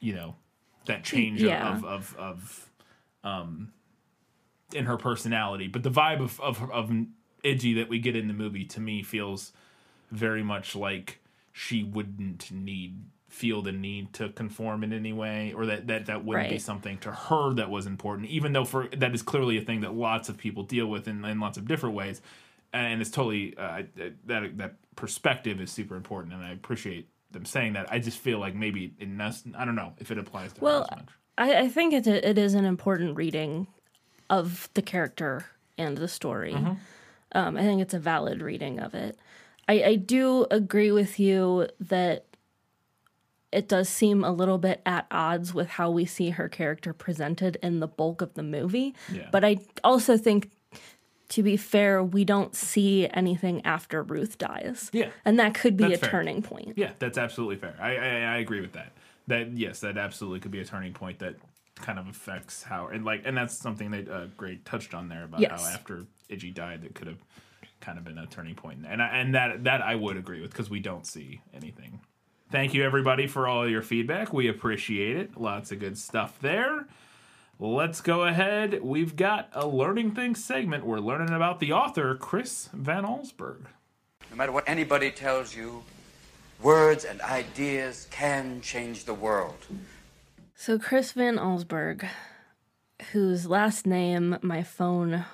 you 0.00 0.14
know 0.14 0.34
that 0.86 1.02
change 1.04 1.42
Yeah. 1.42 1.74
of 1.76 1.84
of 1.84 2.16
of 2.18 2.70
um 3.24 3.72
in 4.74 4.86
her 4.86 4.96
personality 4.96 5.68
but 5.68 5.82
the 5.82 5.90
vibe 5.90 6.20
of 6.20 6.40
of 6.40 6.70
of 6.70 6.90
Idgie 7.42 7.74
that 7.76 7.88
we 7.88 7.98
get 7.98 8.16
in 8.16 8.28
the 8.28 8.34
movie 8.34 8.64
to 8.66 8.80
me 8.80 9.02
feels 9.02 9.52
very 10.10 10.42
much 10.42 10.76
like 10.76 11.20
she 11.52 11.82
wouldn't 11.82 12.50
need 12.50 13.02
feel 13.28 13.62
the 13.62 13.72
need 13.72 14.12
to 14.12 14.28
conform 14.30 14.82
in 14.82 14.92
any 14.92 15.12
way 15.12 15.52
or 15.52 15.64
that 15.66 15.86
that, 15.86 16.06
that 16.06 16.24
wouldn't 16.24 16.48
be 16.50 16.58
something 16.58 16.98
to 16.98 17.12
her 17.12 17.54
that 17.54 17.70
was 17.70 17.86
important 17.86 18.28
even 18.28 18.52
though 18.52 18.64
for 18.64 18.88
that 18.88 19.14
is 19.14 19.22
clearly 19.22 19.56
a 19.56 19.60
thing 19.62 19.80
that 19.82 19.94
lots 19.94 20.28
of 20.28 20.36
people 20.36 20.64
deal 20.64 20.86
with 20.86 21.06
in, 21.06 21.24
in 21.24 21.38
lots 21.38 21.56
of 21.56 21.66
different 21.66 21.94
ways. 21.94 22.20
And 22.72 23.00
it's 23.00 23.10
totally 23.10 23.56
uh, 23.56 23.82
that 24.26 24.58
that 24.58 24.74
perspective 24.96 25.60
is 25.60 25.70
super 25.70 25.96
important 25.96 26.34
and 26.34 26.44
i 26.44 26.50
appreciate 26.52 27.08
them 27.30 27.44
saying 27.44 27.74
that. 27.74 27.90
I 27.92 28.00
just 28.00 28.18
feel 28.18 28.40
like 28.40 28.54
maybe 28.56 28.94
it 28.98 29.08
nes- 29.08 29.44
i 29.56 29.64
don't 29.64 29.76
know 29.76 29.92
if 29.98 30.10
it 30.10 30.18
applies 30.18 30.52
to 30.54 30.60
Well, 30.60 30.80
her 30.80 30.88
as 30.92 30.98
much. 30.98 31.08
I, 31.38 31.54
I 31.64 31.68
think 31.68 31.94
it, 31.94 32.06
it 32.06 32.36
is 32.36 32.54
an 32.54 32.64
important 32.64 33.16
reading 33.16 33.68
of 34.30 34.70
the 34.72 34.80
character 34.82 35.44
and 35.76 35.98
the 35.98 36.08
story. 36.08 36.54
Mm-hmm. 36.54 36.72
Um, 37.32 37.56
I 37.56 37.60
think 37.60 37.82
it's 37.82 37.94
a 37.94 37.98
valid 37.98 38.40
reading 38.40 38.80
of 38.80 38.94
it. 38.94 39.18
I, 39.68 39.82
I 39.82 39.94
do 39.96 40.46
agree 40.50 40.90
with 40.90 41.20
you 41.20 41.68
that 41.80 42.24
it 43.52 43.68
does 43.68 43.88
seem 43.88 44.24
a 44.24 44.30
little 44.30 44.58
bit 44.58 44.80
at 44.86 45.06
odds 45.10 45.52
with 45.52 45.68
how 45.68 45.90
we 45.90 46.06
see 46.06 46.30
her 46.30 46.48
character 46.48 46.92
presented 46.92 47.58
in 47.62 47.80
the 47.80 47.88
bulk 47.88 48.22
of 48.22 48.34
the 48.34 48.42
movie. 48.42 48.94
Yeah. 49.12 49.28
But 49.30 49.44
I 49.44 49.58
also 49.84 50.16
think, 50.16 50.50
to 51.30 51.42
be 51.42 51.56
fair, 51.56 52.02
we 52.02 52.24
don't 52.24 52.54
see 52.54 53.08
anything 53.12 53.64
after 53.64 54.02
Ruth 54.02 54.38
dies. 54.38 54.90
Yeah. 54.92 55.10
And 55.24 55.38
that 55.38 55.54
could 55.54 55.76
be 55.76 55.84
That's 55.84 55.96
a 55.96 55.98
fair. 55.98 56.10
turning 56.10 56.42
point. 56.42 56.74
Yeah, 56.76 56.92
that's 56.98 57.18
absolutely 57.18 57.56
fair. 57.56 57.74
I, 57.80 57.96
I 57.96 58.08
I 58.34 58.36
agree 58.38 58.60
with 58.60 58.72
that. 58.72 58.92
That 59.26 59.52
yes, 59.52 59.80
that 59.80 59.96
absolutely 59.98 60.40
could 60.40 60.50
be 60.50 60.60
a 60.60 60.64
turning 60.64 60.92
point 60.92 61.18
that 61.20 61.36
kind 61.82 61.98
of 61.98 62.08
affects 62.08 62.62
how 62.62 62.88
and 62.88 63.04
like 63.04 63.22
and 63.24 63.36
that's 63.36 63.56
something 63.56 63.90
that 63.90 64.08
uh, 64.08 64.26
Gray 64.36 64.60
touched 64.64 64.94
on 64.94 65.08
there 65.08 65.24
about 65.24 65.40
Yes. 65.40 65.50
how 65.62 65.72
after 65.74 66.06
Idgie 66.30 66.54
died, 66.54 66.82
that 66.82 66.94
could 66.94 67.06
have 67.08 67.18
kind 67.80 67.98
of 67.98 68.04
been 68.04 68.18
a 68.18 68.26
turning 68.26 68.54
point. 68.54 68.84
And 68.86 69.02
I, 69.02 69.06
and 69.18 69.34
that 69.34 69.64
that 69.64 69.82
I 69.82 69.94
would 69.94 70.16
agree 70.16 70.40
with 70.40 70.50
because 70.50 70.70
we 70.70 70.80
don't 70.80 71.06
see 71.06 71.40
anything. 71.54 72.00
Thank 72.50 72.74
you 72.74 72.82
everybody 72.84 73.26
for 73.26 73.46
all 73.46 73.68
your 73.68 73.82
feedback. 73.82 74.32
We 74.32 74.48
appreciate 74.48 75.16
it. 75.16 75.36
Lots 75.40 75.70
of 75.72 75.78
good 75.78 75.96
stuff 75.96 76.38
there. 76.40 76.86
Let's 77.58 78.00
go 78.00 78.24
ahead. 78.24 78.82
We've 78.82 79.14
got 79.16 79.50
a 79.52 79.66
learning 79.66 80.12
things 80.12 80.42
segment. 80.42 80.84
We're 80.86 80.98
learning 80.98 81.30
about 81.30 81.60
the 81.60 81.72
author 81.72 82.14
Chris 82.16 82.68
Van 82.72 83.04
Allsburg. 83.04 83.66
No 84.30 84.36
matter 84.36 84.50
what 84.52 84.64
anybody 84.66 85.10
tells 85.10 85.54
you, 85.54 85.82
words 86.62 87.04
and 87.04 87.20
ideas 87.20 88.08
can 88.10 88.60
change 88.62 89.04
the 89.04 89.14
world. 89.14 89.66
So 90.62 90.78
Chris 90.78 91.12
Van 91.12 91.38
Allsburg, 91.38 92.06
whose 93.12 93.46
last 93.46 93.86
name 93.86 94.36
my 94.42 94.62
phone 94.62 95.24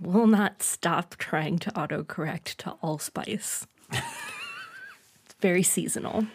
will 0.00 0.26
not 0.26 0.62
stop 0.62 1.14
trying 1.18 1.58
to 1.58 1.70
autocorrect 1.72 2.56
to 2.56 2.70
allspice. 2.82 3.66
it's 3.92 5.34
very 5.42 5.62
seasonal. 5.62 6.26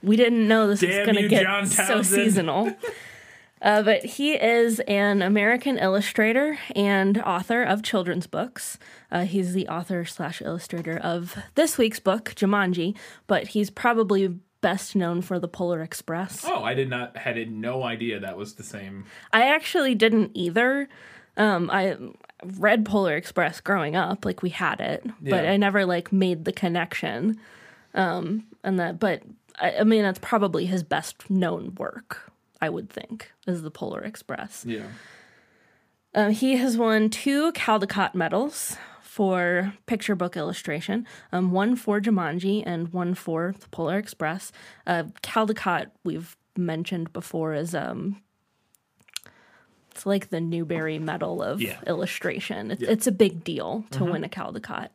We 0.00 0.14
didn't 0.14 0.46
know 0.46 0.68
this 0.68 0.80
was 0.80 0.94
going 0.94 1.16
to 1.16 1.26
get 1.26 1.66
so 1.66 2.02
seasonal. 2.02 2.72
Uh, 3.62 3.82
but 3.82 4.04
he 4.04 4.34
is 4.34 4.80
an 4.80 5.22
American 5.22 5.78
illustrator 5.78 6.58
and 6.76 7.16
author 7.22 7.62
of 7.62 7.82
children's 7.82 8.26
books. 8.26 8.78
Uh, 9.10 9.24
he's 9.24 9.54
the 9.54 9.66
author 9.66 10.04
slash 10.04 10.42
illustrator 10.42 10.98
of 10.98 11.38
this 11.54 11.78
week's 11.78 11.98
book, 11.98 12.34
Jumanji, 12.36 12.94
but 13.26 13.48
he's 13.48 13.70
probably 13.70 14.38
best 14.66 14.96
known 14.96 15.22
for 15.22 15.38
the 15.38 15.46
Polar 15.46 15.80
Express. 15.80 16.44
Oh, 16.44 16.64
I 16.64 16.74
did 16.74 16.90
not 16.90 17.16
had 17.16 17.36
no 17.48 17.84
idea 17.84 18.18
that 18.18 18.36
was 18.36 18.54
the 18.54 18.64
same. 18.64 19.04
I 19.32 19.54
actually 19.54 19.94
didn't 19.94 20.32
either. 20.34 20.88
Um, 21.36 21.70
I 21.72 21.96
read 22.42 22.84
Polar 22.84 23.14
Express 23.14 23.60
growing 23.60 23.94
up, 23.94 24.24
like 24.24 24.42
we 24.42 24.50
had 24.50 24.80
it, 24.80 25.06
but 25.20 25.46
I 25.46 25.56
never 25.56 25.86
like 25.86 26.12
made 26.12 26.44
the 26.44 26.50
connection. 26.52 27.38
Um, 27.94 28.46
and 28.64 28.80
that, 28.80 28.98
but 28.98 29.22
I, 29.60 29.76
I 29.76 29.84
mean, 29.84 30.02
that's 30.02 30.18
probably 30.18 30.66
his 30.66 30.82
best 30.82 31.30
known 31.30 31.76
work. 31.76 32.32
I 32.60 32.68
would 32.68 32.90
think 32.90 33.30
is 33.46 33.62
the 33.62 33.70
Polar 33.70 34.00
Express. 34.00 34.64
Yeah. 34.66 34.86
Uh, 36.12 36.30
he 36.30 36.56
has 36.56 36.76
won 36.76 37.08
two 37.08 37.52
Caldecott 37.52 38.16
medals 38.16 38.76
for 39.16 39.72
picture 39.86 40.14
book 40.14 40.36
illustration, 40.36 41.06
um, 41.32 41.50
one 41.50 41.74
for 41.74 42.02
Jumanji 42.02 42.62
and 42.66 42.92
one 42.92 43.14
for 43.14 43.54
the 43.58 43.66
Polar 43.68 43.96
Express. 43.96 44.52
Uh, 44.86 45.04
Caldecott, 45.22 45.86
we've 46.04 46.36
mentioned 46.54 47.10
before, 47.14 47.54
is 47.54 47.74
um, 47.74 48.20
it's 49.90 50.04
like 50.04 50.28
the 50.28 50.38
Newbery 50.38 50.98
Medal 50.98 51.42
of 51.42 51.62
Yeah. 51.62 51.78
illustration. 51.86 52.70
It's, 52.70 52.82
Yeah. 52.82 52.90
it's 52.90 53.06
a 53.06 53.12
big 53.12 53.42
deal 53.42 53.86
to 53.92 54.04
win 54.04 54.22
a 54.22 54.28
Caldecott. 54.28 54.90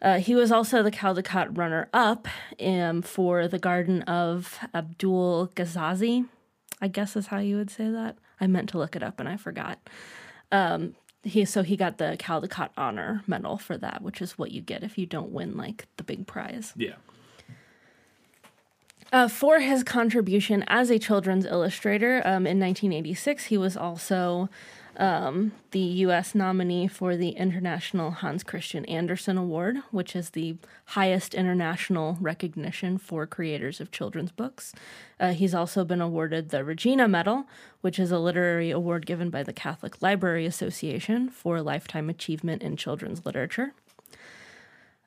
Uh, 0.00 0.18
he 0.20 0.36
was 0.36 0.52
also 0.52 0.84
the 0.84 0.92
Caldecott 0.92 1.58
runner 1.58 1.88
up 1.92 2.28
um, 2.64 3.02
for 3.02 3.48
the 3.48 3.58
Garden 3.58 4.02
of 4.02 4.60
Abdul 4.72 5.48
Gasazi, 5.56 6.28
I 6.80 6.86
guess 6.86 7.16
is 7.16 7.26
how 7.26 7.38
you 7.38 7.56
would 7.56 7.70
say 7.70 7.90
that. 7.90 8.16
I 8.40 8.46
meant 8.46 8.68
to 8.68 8.78
look 8.78 8.94
it 8.94 9.02
up 9.02 9.18
and 9.18 9.28
I 9.28 9.36
forgot. 9.36 9.80
Um, 10.52 10.94
he 11.24 11.44
so 11.44 11.62
he 11.62 11.76
got 11.76 11.98
the 11.98 12.16
Caldecott 12.18 12.70
Honor 12.76 13.22
Medal 13.26 13.58
for 13.58 13.76
that, 13.78 14.02
which 14.02 14.20
is 14.22 14.38
what 14.38 14.52
you 14.52 14.60
get 14.60 14.82
if 14.82 14.98
you 14.98 15.06
don't 15.06 15.30
win 15.30 15.56
like 15.56 15.86
the 15.96 16.04
big 16.04 16.26
prize. 16.26 16.72
Yeah. 16.76 16.94
Uh, 19.12 19.28
for 19.28 19.60
his 19.60 19.84
contribution 19.84 20.64
as 20.66 20.90
a 20.90 20.98
children's 20.98 21.46
illustrator 21.46 22.16
um, 22.24 22.46
in 22.46 22.58
1986, 22.58 23.44
he 23.44 23.56
was 23.56 23.76
also 23.76 24.48
um, 24.96 25.52
the 25.72 25.80
U.S. 25.80 26.34
nominee 26.34 26.86
for 26.88 27.16
the 27.16 27.30
International 27.30 28.10
Hans 28.10 28.42
Christian 28.42 28.84
Andersen 28.84 29.36
Award, 29.36 29.78
which 29.90 30.14
is 30.14 30.30
the 30.30 30.56
highest 30.86 31.34
international 31.34 32.16
recognition 32.20 32.98
for 32.98 33.26
creators 33.26 33.80
of 33.80 33.90
children's 33.90 34.32
books. 34.32 34.72
Uh, 35.18 35.32
he's 35.32 35.54
also 35.54 35.84
been 35.84 36.00
awarded 36.00 36.48
the 36.48 36.64
Regina 36.64 37.08
Medal, 37.08 37.46
which 37.80 37.98
is 37.98 38.10
a 38.10 38.18
literary 38.18 38.70
award 38.70 39.06
given 39.06 39.30
by 39.30 39.42
the 39.42 39.52
Catholic 39.52 40.00
Library 40.00 40.46
Association 40.46 41.28
for 41.28 41.60
lifetime 41.60 42.08
achievement 42.08 42.62
in 42.62 42.76
children's 42.76 43.26
literature. 43.26 43.72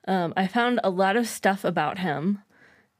Um, 0.06 0.32
I 0.36 0.46
found 0.46 0.80
a 0.82 0.90
lot 0.90 1.16
of 1.16 1.28
stuff 1.28 1.64
about 1.64 1.98
him 1.98 2.42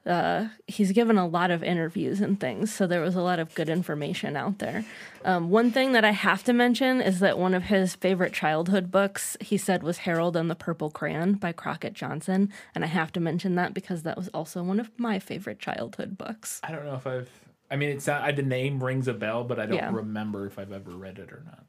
uh, 0.07 0.49
he's 0.67 0.93
given 0.93 1.19
a 1.19 1.27
lot 1.27 1.51
of 1.51 1.63
interviews 1.63 2.21
and 2.21 2.41
things, 2.41 2.73
so 2.73 2.87
there 2.87 3.01
was 3.01 3.15
a 3.15 3.21
lot 3.21 3.39
of 3.39 3.55
good 3.55 3.69
information 3.69 4.37
out 4.37 4.59
there. 4.59 4.85
Um, 5.25 5.51
one 5.51 5.71
thing 5.71 5.93
that 5.93 6.05
I 6.05 6.13
have 6.13 6.43
to 6.45 6.53
mention 6.53 7.01
is 7.03 7.21
that 7.21 7.39
one 7.39 7.53
of 7.53 7.65
his 7.65 7.95
favorite 7.95 8.33
childhood 8.33 8.91
books, 8.91 9.37
he 9.41 9.59
said, 9.59 9.83
was 9.83 9.99
Harold 9.99 10.35
and 10.37 10.49
the 10.51 10.55
Purple 10.55 10.91
Crayon 10.91 11.35
by 11.35 11.53
Crockett 11.53 11.93
Johnson, 11.93 12.51
and 12.75 12.85
I 12.85 12.87
have 12.89 13.13
to 13.13 13.21
mention 13.21 13.55
that 13.57 13.75
because 13.75 14.03
that 14.05 14.17
was 14.17 14.29
also 14.29 14.63
one 14.63 14.81
of 14.81 14.91
my 14.99 15.19
favorite 15.19 15.59
childhood 15.59 16.17
books. 16.17 16.61
I 16.65 16.73
don't 16.73 16.85
know 16.87 16.95
if 16.95 17.07
I've. 17.07 17.29
I 17.71 17.77
mean, 17.77 17.91
it's 17.91 18.07
not. 18.07 18.23
I, 18.23 18.33
the 18.33 18.43
name 18.43 18.83
rings 18.83 19.09
a 19.09 19.13
bell, 19.15 19.45
but 19.45 19.59
I 19.61 19.67
don't 19.67 19.77
Yeah. 19.77 19.91
remember 19.93 20.47
if 20.47 20.59
I've 20.59 20.73
ever 20.73 20.93
read 20.93 21.19
it 21.19 21.31
or 21.31 21.43
not. 21.45 21.65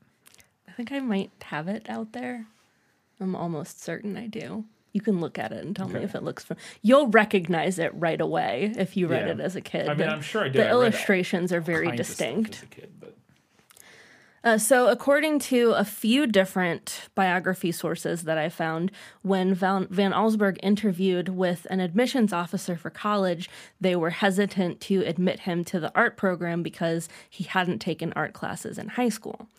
I 0.66 0.72
think 0.72 0.94
I 0.94 1.00
might 1.00 1.32
have 1.44 1.68
it 1.68 1.90
out 1.90 2.14
there. 2.14 2.46
I'm 3.20 3.36
almost 3.36 3.82
certain 3.84 4.16
I 4.16 4.28
do. 4.28 4.64
You 4.92 5.02
can 5.02 5.20
look 5.22 5.38
at 5.38 5.52
it 5.52 5.64
and 5.66 5.76
tell 5.76 5.88
me 5.88 6.02
if 6.02 6.16
it 6.16 6.24
looks. 6.24 6.44
Fun. 6.44 6.58
You'll 6.82 7.08
recognize 7.08 7.78
it 7.78 7.92
right 7.94 8.20
away 8.20 8.74
if 8.78 8.98
you 8.98 9.08
read 9.08 9.28
Yeah. 9.28 9.34
it 9.34 9.40
as 9.40 9.56
a 9.56 9.62
kid. 9.62 9.88
I 9.88 9.94
mean, 9.94 10.10
I'm 10.10 10.22
sure 10.22 10.42
I 10.42 10.50
did. 10.50 10.56
The 10.56 10.68
I 10.68 10.72
illustrations 10.72 11.54
are 11.54 11.62
very 11.62 11.88
kinds 11.88 12.00
of 12.00 12.06
stuff 12.08 12.18
distinct. 12.18 12.70
kid, 12.72 12.90
but 13.00 13.16
Uh, 14.42 14.58
so, 14.58 14.88
according 14.88 15.38
to 15.38 15.72
a 15.72 15.84
few 15.84 16.26
different 16.26 17.10
biography 17.14 17.74
sources 17.74 18.24
that 18.24 18.38
I 18.38 18.48
found, 18.48 18.90
when 19.22 19.54
Van, 19.54 19.86
Van 19.90 20.14
Allsburg 20.14 20.58
interviewed 20.64 21.28
with 21.30 21.68
an 21.70 21.82
admissions 21.82 22.32
officer 22.32 22.78
for 22.78 22.90
college, 22.90 23.50
they 23.82 23.98
were 23.98 24.12
hesitant 24.12 24.80
to 24.82 25.02
admit 25.06 25.42
him 25.42 25.66
to 25.66 25.80
the 25.80 25.92
art 25.94 26.16
program 26.16 26.64
because 26.64 27.10
he 27.30 27.44
hadn't 27.44 27.80
taken 27.80 28.14
art 28.14 28.32
classes 28.34 28.78
in 28.78 28.88
high 28.90 29.10
school. 29.10 29.50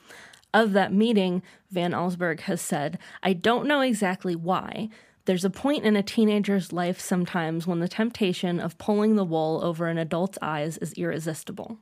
Of 0.54 0.72
that 0.72 0.92
meeting, 0.94 1.42
Van 1.70 1.92
Allsburg 1.92 2.40
has 2.40 2.62
said, 2.62 2.98
I 3.22 3.34
don't 3.34 3.66
know 3.68 3.82
exactly 3.82 4.34
why. 4.34 4.88
There's 5.30 5.44
a 5.44 5.48
point 5.48 5.84
in 5.84 5.94
a 5.94 6.02
teenager's 6.02 6.72
life 6.72 6.98
sometimes 6.98 7.64
when 7.64 7.78
the 7.78 7.86
temptation 7.86 8.58
of 8.58 8.76
pulling 8.78 9.14
the 9.14 9.22
wool 9.22 9.60
over 9.62 9.86
an 9.86 9.96
adult's 9.96 10.40
eyes 10.42 10.76
is 10.78 10.92
irresistible. 10.94 11.78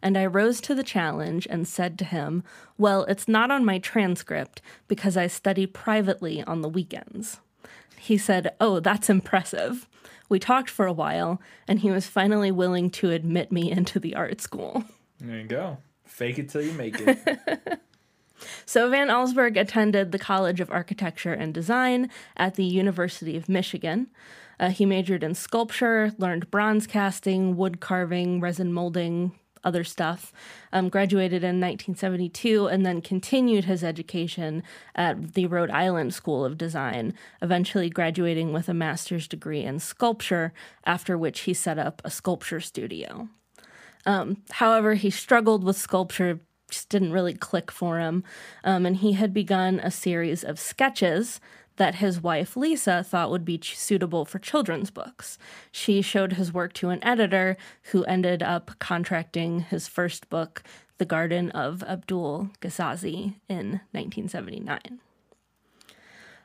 And 0.00 0.16
I 0.16 0.24
rose 0.26 0.60
to 0.60 0.72
the 0.76 0.84
challenge 0.84 1.48
and 1.50 1.66
said 1.66 1.98
to 1.98 2.04
him, 2.04 2.44
Well, 2.78 3.02
it's 3.06 3.26
not 3.26 3.50
on 3.50 3.64
my 3.64 3.80
transcript 3.80 4.62
because 4.86 5.16
I 5.16 5.26
study 5.26 5.66
privately 5.66 6.44
on 6.44 6.60
the 6.60 6.68
weekends. 6.68 7.40
He 7.98 8.16
said, 8.16 8.54
Oh, 8.60 8.78
that's 8.78 9.10
impressive. 9.10 9.88
We 10.28 10.38
talked 10.38 10.70
for 10.70 10.86
a 10.86 10.92
while, 10.92 11.42
and 11.66 11.80
he 11.80 11.90
was 11.90 12.06
finally 12.06 12.52
willing 12.52 12.88
to 12.90 13.10
admit 13.10 13.50
me 13.50 13.68
into 13.72 13.98
the 13.98 14.14
art 14.14 14.40
school. 14.40 14.84
there 15.18 15.40
you 15.40 15.48
go. 15.48 15.78
Fake 16.04 16.38
it 16.38 16.50
till 16.50 16.62
you 16.62 16.72
make 16.74 17.00
it. 17.00 17.80
So 18.66 18.90
Van 18.90 19.08
Allsburg 19.08 19.56
attended 19.58 20.12
the 20.12 20.18
College 20.18 20.60
of 20.60 20.70
Architecture 20.70 21.32
and 21.32 21.52
Design 21.52 22.10
at 22.36 22.54
the 22.54 22.64
University 22.64 23.36
of 23.36 23.48
Michigan. 23.48 24.08
Uh, 24.60 24.70
he 24.70 24.86
majored 24.86 25.22
in 25.22 25.34
sculpture, 25.34 26.12
learned 26.18 26.50
bronze 26.50 26.86
casting, 26.86 27.56
wood 27.56 27.80
carving, 27.80 28.40
resin 28.40 28.72
molding, 28.72 29.32
other 29.64 29.84
stuff. 29.84 30.32
Um, 30.72 30.88
graduated 30.88 31.44
in 31.44 31.60
1972 31.60 32.66
and 32.66 32.84
then 32.84 33.00
continued 33.00 33.64
his 33.64 33.84
education 33.84 34.62
at 34.94 35.34
the 35.34 35.46
Rhode 35.46 35.70
Island 35.70 36.14
School 36.14 36.44
of 36.44 36.58
Design, 36.58 37.14
eventually 37.40 37.90
graduating 37.90 38.52
with 38.52 38.68
a 38.68 38.74
master's 38.74 39.28
degree 39.28 39.62
in 39.62 39.78
sculpture, 39.78 40.52
after 40.84 41.16
which 41.16 41.40
he 41.40 41.54
set 41.54 41.78
up 41.78 42.02
a 42.04 42.10
sculpture 42.10 42.60
studio. 42.60 43.28
However, 44.52 44.94
he 44.94 45.10
struggled 45.10 45.64
with 45.64 45.76
sculpture, 45.76 46.40
just 46.72 46.88
didn't 46.88 47.12
really 47.12 47.34
click 47.34 47.70
for 47.70 48.00
him. 48.00 48.24
Um, 48.64 48.84
and 48.84 48.96
he 48.96 49.12
had 49.12 49.32
begun 49.32 49.78
a 49.80 49.90
series 49.90 50.42
of 50.42 50.58
sketches 50.58 51.40
that 51.76 51.96
his 51.96 52.20
wife 52.20 52.56
Lisa 52.56 53.02
thought 53.02 53.30
would 53.30 53.44
be 53.44 53.60
suitable 53.62 54.24
for 54.24 54.38
children's 54.38 54.90
books. 54.90 55.38
She 55.70 56.02
showed 56.02 56.34
his 56.34 56.52
work 56.52 56.72
to 56.74 56.90
an 56.90 57.02
editor 57.02 57.56
who 57.92 58.04
ended 58.04 58.42
up 58.42 58.72
contracting 58.78 59.60
his 59.60 59.88
first 59.88 60.28
book, 60.28 60.62
The 60.98 61.06
Garden 61.06 61.50
of 61.50 61.82
Abdul 61.84 62.50
Gasazi, 62.60 63.36
in 63.48 63.80
1979. 63.92 65.00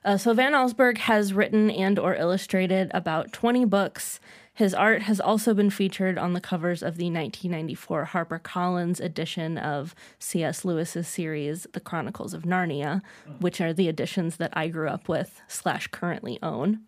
Uh, 0.06 0.16
so 0.16 0.34
Van 0.34 0.54
Allsburg 0.54 1.00
has 1.00 1.34
written 1.34 1.70
and 1.70 2.00
or 2.00 2.16
illustrated 2.16 2.90
about 2.94 3.34
20 3.34 3.66
books. 3.66 4.22
His 4.58 4.74
art 4.74 5.04
has 5.04 5.20
also 5.20 5.54
been 5.54 5.70
featured 5.70 6.18
on 6.18 6.34
the 6.34 6.42
covers 6.42 6.82
of 6.82 6.98
the 6.98 7.12
1994 7.12 8.10
HarperCollins 8.12 9.00
edition 9.00 9.56
of 9.56 9.94
C.S. 10.18 10.66
Lewis's 10.66 11.08
series, 11.08 11.68
The 11.74 11.80
Chronicles 11.80 12.34
of 12.34 12.42
Narnia, 12.42 13.04
which 13.40 13.62
are 13.62 13.72
the 13.72 13.88
editions 13.88 14.38
that 14.38 14.50
I 14.54 14.70
grew 14.70 14.90
up 14.90 15.08
with 15.08 15.44
slash 15.48 15.86
currently 15.90 16.40
own. 16.42 16.80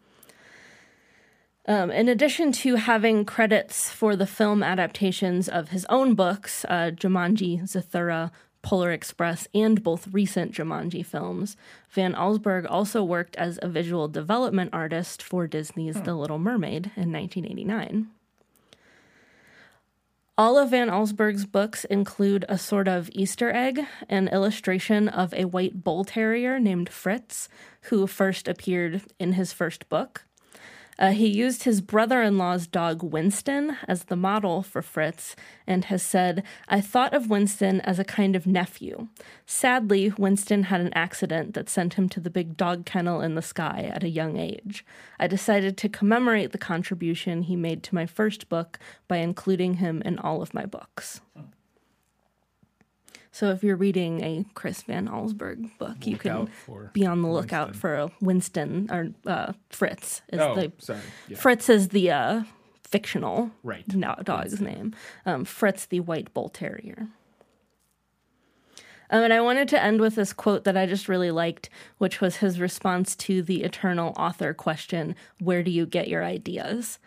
Um, 1.67 1.91
in 1.91 2.09
addition 2.09 2.51
to 2.53 2.73
having 2.73 3.23
credits 3.23 3.91
for 3.91 4.15
the 4.15 4.25
film 4.25 4.63
adaptations 4.63 5.47
of 5.47 5.69
his 5.69 5.85
own 5.89 6.15
books, 6.15 6.65
uh, 6.69 6.89
Jumanji, 6.95 7.61
Zathura, 7.61 8.31
Polar 8.61 8.91
Express, 8.91 9.47
and 9.53 9.83
both 9.83 10.07
recent 10.11 10.51
Jumanji 10.51 11.05
films, 11.05 11.55
Van 11.89 12.13
Allsburg 12.13 12.65
also 12.69 13.03
worked 13.03 13.35
as 13.37 13.57
a 13.61 13.69
visual 13.69 14.07
development 14.07 14.71
artist 14.73 15.23
for 15.23 15.47
Disney's 15.47 15.97
hmm. 15.97 16.03
The 16.03 16.15
Little 16.15 16.39
Mermaid 16.39 16.91
in 16.95 17.11
1989. 17.11 18.09
All 20.37 20.57
of 20.57 20.69
Van 20.69 20.87
Allsburg's 20.87 21.45
books 21.45 21.83
include 21.83 22.45
a 22.47 22.57
sort 22.57 22.87
of 22.87 23.09
Easter 23.11 23.51
egg, 23.53 23.85
an 24.07 24.29
illustration 24.29 25.09
of 25.09 25.33
a 25.33 25.43
white 25.43 25.83
bull 25.83 26.05
terrier 26.05 26.59
named 26.59 26.87
Fritz, 26.87 27.49
who 27.83 28.07
first 28.07 28.47
appeared 28.47 29.01
in 29.19 29.33
his 29.33 29.51
first 29.51 29.89
book. 29.89 30.23
Uh, 30.99 31.11
he 31.11 31.27
used 31.27 31.63
his 31.63 31.79
brother 31.79 32.21
in 32.21 32.37
law's 32.37 32.67
dog 32.67 33.01
Winston 33.01 33.77
as 33.87 34.03
the 34.03 34.17
model 34.17 34.61
for 34.61 34.81
Fritz 34.81 35.33
and 35.65 35.85
has 35.85 36.03
said, 36.03 36.43
I 36.67 36.81
thought 36.81 37.13
of 37.13 37.29
Winston 37.29 37.79
as 37.81 37.99
a 37.99 38.03
kind 38.03 38.35
of 38.35 38.45
nephew. 38.45 39.07
Sadly, 39.45 40.11
Winston 40.17 40.63
had 40.63 40.81
an 40.81 40.93
accident 40.93 41.53
that 41.53 41.69
sent 41.69 41.93
him 41.93 42.09
to 42.09 42.19
the 42.19 42.29
big 42.29 42.57
dog 42.57 42.85
kennel 42.85 43.21
in 43.21 43.35
the 43.35 43.41
sky 43.41 43.89
at 43.93 44.03
a 44.03 44.09
young 44.09 44.35
age. 44.35 44.85
I 45.17 45.27
decided 45.27 45.77
to 45.77 45.89
commemorate 45.89 46.51
the 46.51 46.57
contribution 46.57 47.43
he 47.43 47.55
made 47.55 47.81
to 47.83 47.95
my 47.95 48.05
first 48.05 48.49
book 48.49 48.77
by 49.07 49.17
including 49.17 49.75
him 49.75 50.01
in 50.03 50.19
all 50.19 50.41
of 50.41 50.53
my 50.53 50.65
books. 50.65 51.21
So 53.39 53.51
if 53.51 53.63
you're 53.63 53.77
reading 53.77 54.21
a 54.21 54.43
Chris 54.53 54.81
Van 54.81 55.07
Allsburg 55.07 55.77
book, 55.77 56.05
you 56.05 56.17
can 56.17 56.49
be 56.91 57.05
on 57.05 57.21
the 57.21 57.29
lookout 57.29 57.69
Winston. 57.69 57.79
for 57.79 57.95
a 57.95 58.11
Winston 58.19 58.87
or 58.91 59.09
uh, 59.25 59.53
Fritz. 59.69 60.21
Is 60.27 60.41
Oh, 60.41 60.55
the 60.55 60.73
sorry. 60.79 60.99
Yeah. 61.29 61.37
Fritz 61.37 61.69
is 61.69 61.87
the 61.87 62.11
uh, 62.11 62.43
fictional 62.83 63.51
Right. 63.63 63.87
no- 63.95 64.17
dog's 64.25 64.59
name. 64.59 64.93
Um, 65.25 65.45
Fritz, 65.45 65.85
the 65.85 66.01
white 66.01 66.33
bull 66.33 66.49
terrier. 66.49 67.07
Um, 69.09 69.23
and 69.23 69.31
I 69.31 69.39
wanted 69.39 69.69
to 69.69 69.81
end 69.81 70.01
with 70.01 70.15
this 70.15 70.33
quote 70.33 70.65
that 70.65 70.75
I 70.75 70.85
just 70.85 71.07
really 71.07 71.31
liked, 71.31 71.69
which 71.97 72.19
was 72.19 72.35
his 72.35 72.59
response 72.59 73.15
to 73.15 73.41
the 73.41 73.63
eternal 73.63 74.11
author 74.17 74.53
question 74.53 75.15
Where 75.39 75.63
do 75.63 75.71
you 75.71 75.85
get 75.85 76.09
your 76.09 76.25
ideas? 76.25 76.99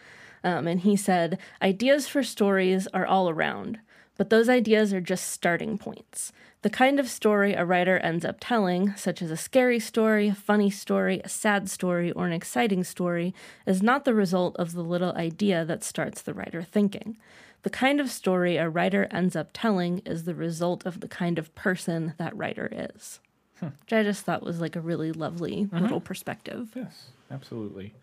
Um, 0.42 0.66
and 0.66 0.80
he 0.80 0.96
said, 0.96 1.38
Ideas 1.60 2.08
for 2.08 2.22
stories 2.22 2.86
are 2.94 3.04
all 3.04 3.28
around, 3.28 3.80
but 4.16 4.30
those 4.30 4.48
ideas 4.48 4.92
are 4.92 5.00
just 5.00 5.30
starting 5.30 5.78
points. 5.78 6.32
The 6.62 6.70
kind 6.70 7.00
of 7.00 7.08
story 7.08 7.54
a 7.54 7.64
writer 7.64 7.98
ends 7.98 8.24
up 8.24 8.36
telling, 8.40 8.94
such 8.96 9.20
as 9.20 9.32
a 9.32 9.36
scary 9.36 9.80
story, 9.80 10.28
a 10.28 10.34
funny 10.34 10.70
story, 10.70 11.20
a 11.24 11.28
sad 11.28 11.68
story, 11.68 12.12
or 12.12 12.26
an 12.26 12.32
exciting 12.32 12.84
story, 12.84 13.34
is 13.66 13.82
not 13.82 14.04
the 14.04 14.14
result 14.14 14.54
of 14.56 14.72
the 14.72 14.84
little 14.84 15.12
idea 15.14 15.64
that 15.64 15.82
starts 15.82 16.22
the 16.22 16.34
writer 16.34 16.62
thinking. 16.62 17.16
The 17.62 17.70
kind 17.70 18.00
of 18.00 18.10
story 18.10 18.56
a 18.56 18.68
writer 18.68 19.08
ends 19.10 19.34
up 19.34 19.50
telling 19.52 20.00
is 20.04 20.24
the 20.24 20.34
result 20.34 20.86
of 20.86 21.00
the 21.00 21.08
kind 21.08 21.38
of 21.38 21.54
person 21.54 22.14
that 22.18 22.36
writer 22.36 22.68
is. 22.70 23.18
Hmm. 23.58 23.68
Which 23.80 23.92
I 23.92 24.02
just 24.02 24.24
thought 24.24 24.42
was 24.42 24.60
like 24.60 24.76
a 24.76 24.80
really 24.80 25.12
lovely 25.12 25.64
mm-hmm. 25.64 25.78
little 25.78 26.00
perspective. 26.00 26.70
Yes, 26.74 27.10
absolutely. 27.30 27.94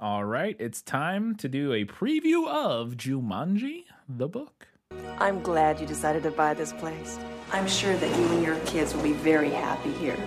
All 0.00 0.24
right, 0.24 0.56
it's 0.58 0.82
time 0.82 1.36
to 1.36 1.48
do 1.48 1.72
a 1.72 1.84
preview 1.84 2.48
of 2.48 2.94
Jumanji, 2.96 3.84
the 4.08 4.28
book. 4.28 4.68
I'm 5.18 5.42
glad 5.42 5.80
you 5.80 5.86
decided 5.86 6.22
to 6.24 6.30
buy 6.30 6.54
this 6.54 6.72
place. 6.72 7.18
I'm 7.52 7.68
sure 7.68 7.96
that 7.96 8.18
you 8.18 8.26
and 8.28 8.42
your 8.42 8.56
kids 8.60 8.94
will 8.94 9.02
be 9.02 9.12
very 9.12 9.50
happy 9.50 9.92
here. 9.92 10.18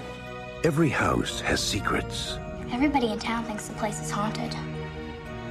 Every 0.64 0.90
house 0.90 1.42
has 1.42 1.62
secrets. 1.62 2.38
Everybody 2.72 3.12
in 3.12 3.20
town 3.20 3.44
thinks 3.46 3.68
the 3.68 3.76
place 3.76 4.02
is 4.02 4.12
haunted. 4.12 4.56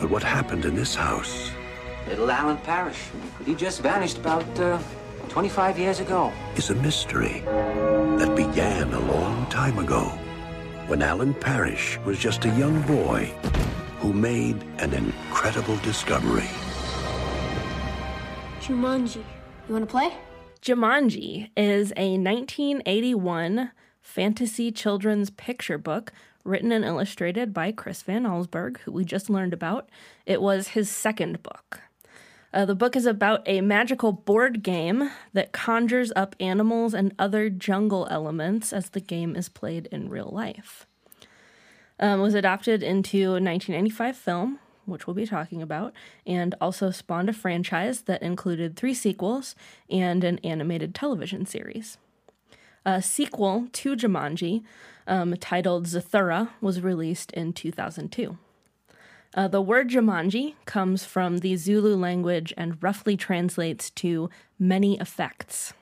But 0.00 0.10
what 0.10 0.22
happened 0.22 0.64
in 0.64 0.74
this 0.74 0.94
house 0.94 1.50
Little 2.08 2.30
Alan 2.30 2.58
Parrish. 2.58 3.02
He 3.46 3.54
just 3.54 3.80
vanished 3.80 4.18
about 4.18 4.60
uh, 4.60 4.78
25 5.28 5.78
years 5.78 6.00
ago. 6.00 6.32
is 6.56 6.70
a 6.70 6.74
mystery 6.76 7.42
that 7.44 8.34
began 8.36 8.92
a 8.92 9.00
long 9.00 9.46
time 9.46 9.78
ago 9.78 10.02
when 10.86 11.00
Alan 11.00 11.32
Parrish 11.32 11.98
was 12.04 12.18
just 12.18 12.44
a 12.44 12.50
young 12.50 12.82
boy 12.82 13.24
who 14.00 14.12
made 14.12 14.62
an 14.78 14.92
incredible 14.92 15.76
discovery. 15.78 16.50
Jumanji. 18.64 19.22
You 19.68 19.74
want 19.74 19.86
to 19.86 19.90
play? 19.90 20.14
Jumanji 20.62 21.50
is 21.54 21.92
a 21.98 22.16
1981 22.16 23.72
fantasy 24.00 24.72
children's 24.72 25.28
picture 25.28 25.76
book 25.76 26.14
written 26.44 26.72
and 26.72 26.82
illustrated 26.82 27.52
by 27.52 27.72
Chris 27.72 28.00
Van 28.00 28.24
Allsburg, 28.24 28.78
who 28.78 28.92
we 28.92 29.04
just 29.04 29.28
learned 29.28 29.52
about. 29.52 29.90
It 30.24 30.40
was 30.40 30.68
his 30.68 30.88
second 30.90 31.42
book. 31.42 31.82
Uh, 32.54 32.64
the 32.64 32.74
book 32.74 32.96
is 32.96 33.04
about 33.04 33.42
a 33.44 33.60
magical 33.60 34.12
board 34.12 34.62
game 34.62 35.10
that 35.34 35.52
conjures 35.52 36.10
up 36.16 36.34
animals 36.40 36.94
and 36.94 37.14
other 37.18 37.50
jungle 37.50 38.08
elements 38.10 38.72
as 38.72 38.88
the 38.88 39.00
game 39.00 39.36
is 39.36 39.50
played 39.50 39.90
in 39.92 40.08
real 40.08 40.30
life. 40.32 40.86
Um, 42.00 42.22
was 42.22 42.32
adapted 42.32 42.82
into 42.82 43.18
a 43.18 43.42
1995 43.42 44.16
film, 44.16 44.58
which 44.86 45.06
we'll 45.06 45.14
be 45.14 45.26
talking 45.26 45.62
about, 45.62 45.92
and 46.26 46.54
also 46.60 46.90
spawned 46.90 47.28
a 47.28 47.32
franchise 47.32 48.02
that 48.02 48.22
included 48.22 48.76
three 48.76 48.94
sequels 48.94 49.54
and 49.90 50.24
an 50.24 50.38
animated 50.44 50.94
television 50.94 51.46
series. 51.46 51.98
A 52.86 53.00
sequel 53.00 53.68
to 53.72 53.96
Jumanji, 53.96 54.62
um, 55.06 55.34
titled 55.38 55.86
Zathura, 55.86 56.50
was 56.60 56.80
released 56.80 57.32
in 57.32 57.52
2002. 57.52 58.38
Uh, 59.36 59.48
the 59.48 59.62
word 59.62 59.90
Jumanji 59.90 60.54
comes 60.64 61.04
from 61.04 61.38
the 61.38 61.56
Zulu 61.56 61.96
language 61.96 62.54
and 62.56 62.80
roughly 62.82 63.16
translates 63.16 63.90
to 63.90 64.30
many 64.58 64.98
effects. 65.00 65.72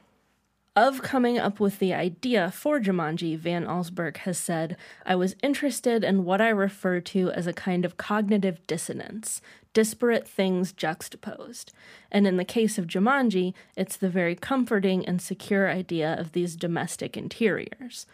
Of 0.75 1.03
coming 1.03 1.39
up 1.39 1.61
with 1.61 1.81
the 1.81 1.93
idea 1.93 2.51
for 2.51 2.81
Jumanji, 2.81 3.37
Van 3.37 3.67
Allsburg 3.67 4.17
has 4.19 4.39
said, 4.39 4.79
I 5.05 5.15
was 5.15 5.37
interested 5.43 6.03
in 6.03 6.25
what 6.25 6.41
I 6.41 6.49
refer 6.49 6.99
to 7.01 7.31
as 7.33 7.47
a 7.47 7.53
kind 7.53 7.85
of 7.85 7.99
cognitive 7.99 8.67
dissonance, 8.67 9.43
disparate 9.75 10.27
things 10.27 10.73
juxtaposed. 10.73 11.75
And 12.11 12.27
in 12.27 12.39
the 12.39 12.45
case 12.47 12.79
of 12.79 12.87
Jumanji, 12.87 13.53
it's 13.77 13.99
the 13.99 14.09
very 14.09 14.35
comforting 14.35 15.05
and 15.05 15.21
secure 15.21 15.71
idea 15.71 16.19
of 16.19 16.33
these 16.33 16.57
domestic 16.57 17.19
interiors. 17.19 18.07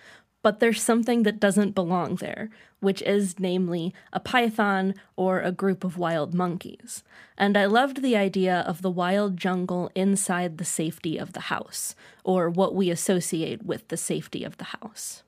But 0.48 0.60
there's 0.60 0.82
something 0.82 1.24
that 1.24 1.40
doesn't 1.40 1.74
belong 1.74 2.14
there, 2.16 2.48
which 2.80 3.02
is, 3.02 3.38
namely, 3.38 3.92
a 4.14 4.18
python 4.18 4.94
or 5.14 5.42
a 5.42 5.52
group 5.52 5.84
of 5.84 5.98
wild 5.98 6.32
monkeys. 6.32 7.04
And 7.36 7.54
I 7.54 7.66
loved 7.66 8.00
the 8.00 8.16
idea 8.16 8.60
of 8.60 8.80
the 8.80 8.90
wild 8.90 9.36
jungle 9.36 9.90
inside 9.94 10.56
the 10.56 10.64
safety 10.64 11.18
of 11.18 11.34
the 11.34 11.52
house, 11.52 11.94
or 12.24 12.48
what 12.48 12.74
we 12.74 12.88
associate 12.88 13.62
with 13.62 13.86
the 13.88 13.98
safety 13.98 14.42
of 14.42 14.56
the 14.56 14.72
house. 14.80 15.22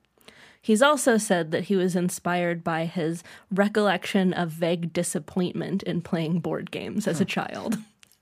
He's 0.62 0.80
also 0.80 1.18
said 1.18 1.50
that 1.50 1.64
he 1.64 1.76
was 1.76 1.94
inspired 1.94 2.64
by 2.64 2.86
his 2.86 3.22
recollection 3.50 4.32
of 4.32 4.48
vague 4.48 4.94
disappointment 4.94 5.82
in 5.82 6.00
playing 6.00 6.40
board 6.40 6.70
games 6.70 7.06
as 7.06 7.20
a 7.20 7.26
child, 7.26 7.76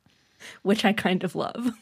which 0.62 0.84
I 0.84 0.92
kind 0.92 1.22
of 1.22 1.36
love. 1.36 1.74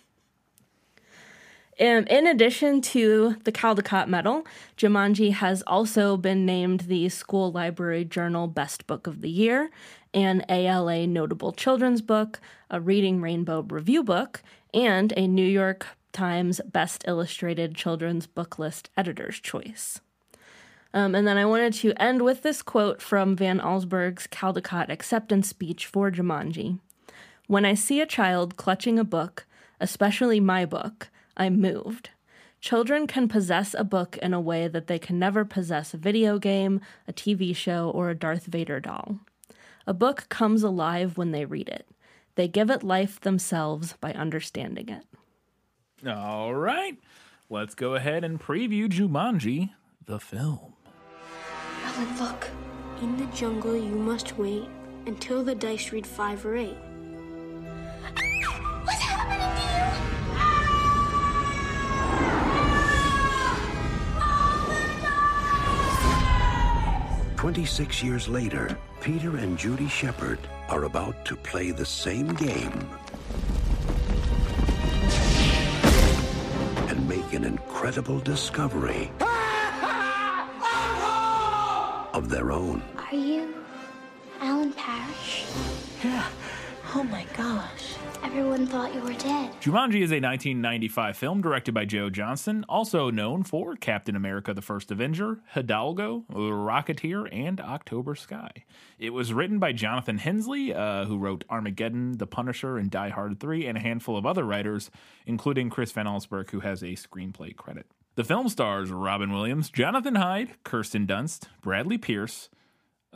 Um, 1.78 2.06
in 2.06 2.26
addition 2.26 2.80
to 2.82 3.36
the 3.44 3.52
Caldecott 3.52 4.08
Medal, 4.08 4.46
Jumanji 4.78 5.32
has 5.32 5.62
also 5.66 6.16
been 6.16 6.46
named 6.46 6.80
the 6.80 7.10
School 7.10 7.52
Library 7.52 8.04
Journal 8.04 8.46
Best 8.46 8.86
Book 8.86 9.06
of 9.06 9.20
the 9.20 9.28
Year, 9.28 9.70
an 10.14 10.42
ALA 10.48 11.06
Notable 11.06 11.52
Children's 11.52 12.00
Book, 12.00 12.40
a 12.70 12.80
Reading 12.80 13.20
Rainbow 13.20 13.60
Review 13.60 14.02
Book, 14.02 14.42
and 14.72 15.12
a 15.18 15.26
New 15.26 15.46
York 15.46 15.86
Times 16.12 16.62
Best 16.64 17.04
Illustrated 17.06 17.74
Children's 17.74 18.26
Book 18.26 18.58
List 18.58 18.88
Editor's 18.96 19.38
Choice. 19.38 20.00
Um, 20.94 21.14
and 21.14 21.28
then 21.28 21.36
I 21.36 21.44
wanted 21.44 21.74
to 21.74 21.92
end 22.02 22.22
with 22.22 22.40
this 22.40 22.62
quote 22.62 23.02
from 23.02 23.36
Van 23.36 23.60
Allsburg's 23.60 24.26
Caldecott 24.26 24.88
acceptance 24.88 25.46
speech 25.46 25.84
for 25.84 26.10
Jumanji. 26.10 26.78
When 27.48 27.66
I 27.66 27.74
see 27.74 28.00
a 28.00 28.06
child 28.06 28.56
clutching 28.56 28.98
a 28.98 29.04
book, 29.04 29.44
especially 29.78 30.40
my 30.40 30.64
book, 30.64 31.10
I'm 31.36 31.60
moved. 31.60 32.10
Children 32.60 33.06
can 33.06 33.28
possess 33.28 33.74
a 33.74 33.84
book 33.84 34.16
in 34.18 34.32
a 34.32 34.40
way 34.40 34.66
that 34.66 34.86
they 34.86 34.98
can 34.98 35.18
never 35.18 35.44
possess 35.44 35.92
a 35.92 35.98
video 35.98 36.38
game, 36.38 36.80
a 37.06 37.12
TV 37.12 37.54
show, 37.54 37.90
or 37.90 38.10
a 38.10 38.14
Darth 38.14 38.46
Vader 38.46 38.80
doll. 38.80 39.20
A 39.86 39.94
book 39.94 40.26
comes 40.28 40.62
alive 40.62 41.16
when 41.16 41.30
they 41.30 41.44
read 41.44 41.68
it. 41.68 41.86
They 42.34 42.48
give 42.48 42.70
it 42.70 42.82
life 42.82 43.20
themselves 43.20 43.94
by 44.00 44.12
understanding 44.12 44.88
it. 44.88 46.08
All 46.08 46.54
right, 46.54 46.98
let's 47.48 47.74
go 47.74 47.94
ahead 47.94 48.24
and 48.24 48.40
preview 48.40 48.88
Jumanji, 48.88 49.70
the 50.04 50.18
film. 50.18 50.74
Alan, 51.84 52.18
look. 52.18 52.48
In 53.02 53.16
the 53.18 53.26
jungle, 53.26 53.76
you 53.76 53.94
must 53.94 54.38
wait 54.38 54.68
until 55.06 55.44
the 55.44 55.54
dice 55.54 55.92
read 55.92 56.06
five 56.06 56.44
or 56.46 56.56
eight. 56.56 56.76
26 67.36 68.02
years 68.02 68.28
later, 68.28 68.76
Peter 69.00 69.36
and 69.36 69.58
Judy 69.58 69.88
Shepherd 69.88 70.38
are 70.68 70.84
about 70.84 71.24
to 71.26 71.36
play 71.36 71.70
the 71.70 71.84
same 71.84 72.28
game 72.28 72.88
and 76.88 77.08
make 77.08 77.32
an 77.34 77.44
incredible 77.44 78.18
discovery 78.20 79.10
of 82.14 82.28
their 82.30 82.52
own. 82.52 82.82
Are 82.96 83.14
you 83.14 83.54
Alan 84.40 84.72
Parrish? 84.72 85.44
Yeah. 86.02 86.26
Oh 86.94 87.02
my 87.02 87.26
gosh. 87.36 87.96
Everyone 88.22 88.66
thought 88.66 88.94
you 88.94 89.00
were 89.00 89.14
dead. 89.14 89.52
Jumanji 89.60 90.02
is 90.02 90.12
a 90.12 90.20
1995 90.20 91.16
film 91.16 91.40
directed 91.40 91.72
by 91.72 91.84
Joe 91.84 92.10
Johnston, 92.10 92.64
also 92.68 93.10
known 93.10 93.42
for 93.42 93.76
Captain 93.76 94.16
America 94.16 94.52
the 94.54 94.62
First 94.62 94.90
Avenger, 94.90 95.40
Hidalgo, 95.54 96.24
Rocketeer, 96.30 97.28
and 97.32 97.60
October 97.60 98.14
Sky. 98.14 98.50
It 98.98 99.10
was 99.10 99.32
written 99.32 99.58
by 99.58 99.72
Jonathan 99.72 100.18
Hensleigh, 100.18 100.72
uh, 100.72 101.04
who 101.06 101.18
wrote 101.18 101.44
Armageddon, 101.50 102.18
The 102.18 102.26
Punisher, 102.26 102.78
and 102.78 102.90
Die 102.90 103.08
Hard 103.10 103.40
3, 103.40 103.66
and 103.66 103.78
a 103.78 103.80
handful 103.80 104.16
of 104.16 104.26
other 104.26 104.44
writers, 104.44 104.90
including 105.26 105.70
Chris 105.70 105.92
Van 105.92 106.06
Allsburg, 106.06 106.50
who 106.50 106.60
has 106.60 106.82
a 106.82 106.92
screenplay 106.92 107.54
credit. 107.54 107.86
The 108.16 108.24
film 108.24 108.48
stars 108.48 108.90
Robin 108.90 109.30
Williams, 109.32 109.70
Jonathan 109.70 110.14
Hyde, 110.14 110.50
Kirsten 110.64 111.06
Dunst, 111.06 111.48
Bradley 111.60 111.98
Pierce, 111.98 112.48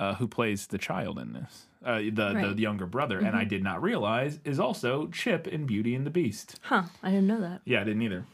uh, 0.01 0.15
who 0.15 0.27
plays 0.27 0.67
the 0.69 0.79
child 0.79 1.19
in 1.19 1.33
this, 1.35 1.67
uh, 1.85 1.99
the, 1.99 2.33
Right. 2.35 2.57
the 2.57 2.63
younger 2.63 2.87
brother, 2.87 3.19
and 3.19 3.37
I 3.37 3.45
did 3.45 3.63
not 3.63 3.83
realize 3.83 4.39
is 4.45 4.59
also 4.59 5.09
Chip 5.09 5.47
in 5.47 5.67
Beauty 5.67 5.95
and 5.95 6.07
the 6.07 6.11
Beast. 6.11 6.59
Huh, 6.63 6.85
I 7.03 7.11
didn't 7.11 7.27
know 7.27 7.41
that. 7.43 7.61
Yeah, 7.65 7.83
I 7.83 7.85
didn't 7.85 8.03
either. 8.03 8.25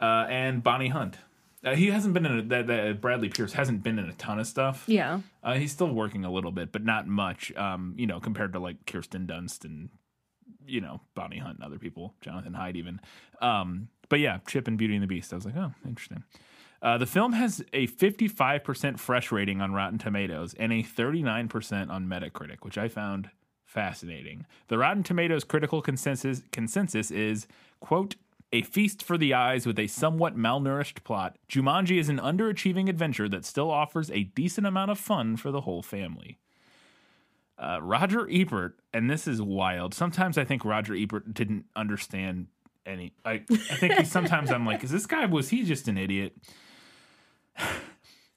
Uh, 0.00 0.26
and 0.28 0.62
Bonnie 0.62 0.88
Hunt. 0.88 1.18
Uh, 1.64 1.74
he 1.74 1.86
hasn't 1.90 2.12
been 2.12 2.26
in 2.26 2.38
a, 2.38 2.42
that, 2.42 2.66
that 2.66 3.00
Bradley 3.00 3.28
Pierce 3.30 3.52
hasn't 3.54 3.82
been 3.82 3.98
in 3.98 4.06
a 4.06 4.12
ton 4.14 4.38
of 4.38 4.46
stuff. 4.46 4.84
Yeah. 4.86 5.20
Uh, 5.42 5.54
he's 5.54 5.72
still 5.72 5.88
working 5.94 6.24
a 6.24 6.30
little 6.30 6.50
bit, 6.52 6.72
but 6.72 6.84
not 6.84 7.06
much. 7.06 7.54
Um, 7.56 7.94
you 7.96 8.06
know, 8.06 8.20
compared 8.20 8.52
to 8.52 8.58
like 8.58 8.84
Kirsten 8.86 9.26
Dunst 9.26 9.64
and 9.64 9.88
you 10.66 10.80
know 10.80 11.00
Bonnie 11.14 11.38
Hunt 11.38 11.56
and 11.58 11.64
other 11.64 11.78
people, 11.78 12.14
Jonathan 12.20 12.52
Hyde 12.54 12.76
even. 12.76 13.00
Um, 13.40 13.88
but 14.10 14.20
yeah, 14.20 14.38
Chip 14.46 14.68
and 14.68 14.76
Beauty 14.76 14.94
and 14.94 15.02
the 15.02 15.06
Beast. 15.06 15.32
I 15.32 15.36
was 15.36 15.46
like, 15.46 15.56
oh, 15.56 15.72
interesting. 15.86 16.24
Uh, 16.82 16.98
the 16.98 17.06
film 17.06 17.32
has 17.32 17.64
a 17.72 17.86
55% 17.86 18.98
fresh 18.98 19.32
rating 19.32 19.60
on 19.60 19.72
Rotten 19.72 19.98
Tomatoes 19.98 20.54
and 20.54 20.72
a 20.72 20.82
39% 20.82 21.90
on 21.90 22.06
Metacritic, 22.06 22.58
which 22.62 22.76
I 22.76 22.88
found 22.88 23.30
fascinating. 23.64 24.46
The 24.68 24.78
Rotten 24.78 25.02
Tomatoes 25.02 25.44
critical 25.44 25.82
consensus 25.82 26.42
consensus 26.52 27.10
is 27.10 27.46
quote 27.80 28.16
a 28.52 28.62
feast 28.62 29.02
for 29.02 29.18
the 29.18 29.34
eyes 29.34 29.66
with 29.66 29.78
a 29.80 29.88
somewhat 29.88 30.36
malnourished 30.36 31.02
plot. 31.02 31.36
Jumanji 31.48 31.98
is 31.98 32.08
an 32.08 32.18
underachieving 32.18 32.88
adventure 32.88 33.28
that 33.28 33.44
still 33.44 33.68
offers 33.68 34.10
a 34.12 34.24
decent 34.24 34.64
amount 34.64 34.92
of 34.92 34.98
fun 34.98 35.36
for 35.36 35.50
the 35.50 35.62
whole 35.62 35.82
family. 35.82 36.38
Uh, 37.58 37.80
Roger 37.82 38.28
Ebert, 38.30 38.78
and 38.92 39.10
this 39.10 39.26
is 39.26 39.42
wild. 39.42 39.92
Sometimes 39.92 40.38
I 40.38 40.44
think 40.44 40.64
Roger 40.64 40.94
Ebert 40.94 41.34
didn't 41.34 41.64
understand 41.74 42.46
any. 42.86 43.12
I, 43.24 43.42
I 43.50 43.56
think 43.56 43.94
he, 43.94 44.04
sometimes 44.04 44.52
I'm 44.52 44.64
like, 44.64 44.84
is 44.84 44.90
this 44.90 45.06
guy 45.06 45.26
was 45.26 45.48
he 45.48 45.64
just 45.64 45.88
an 45.88 45.98
idiot? 45.98 46.36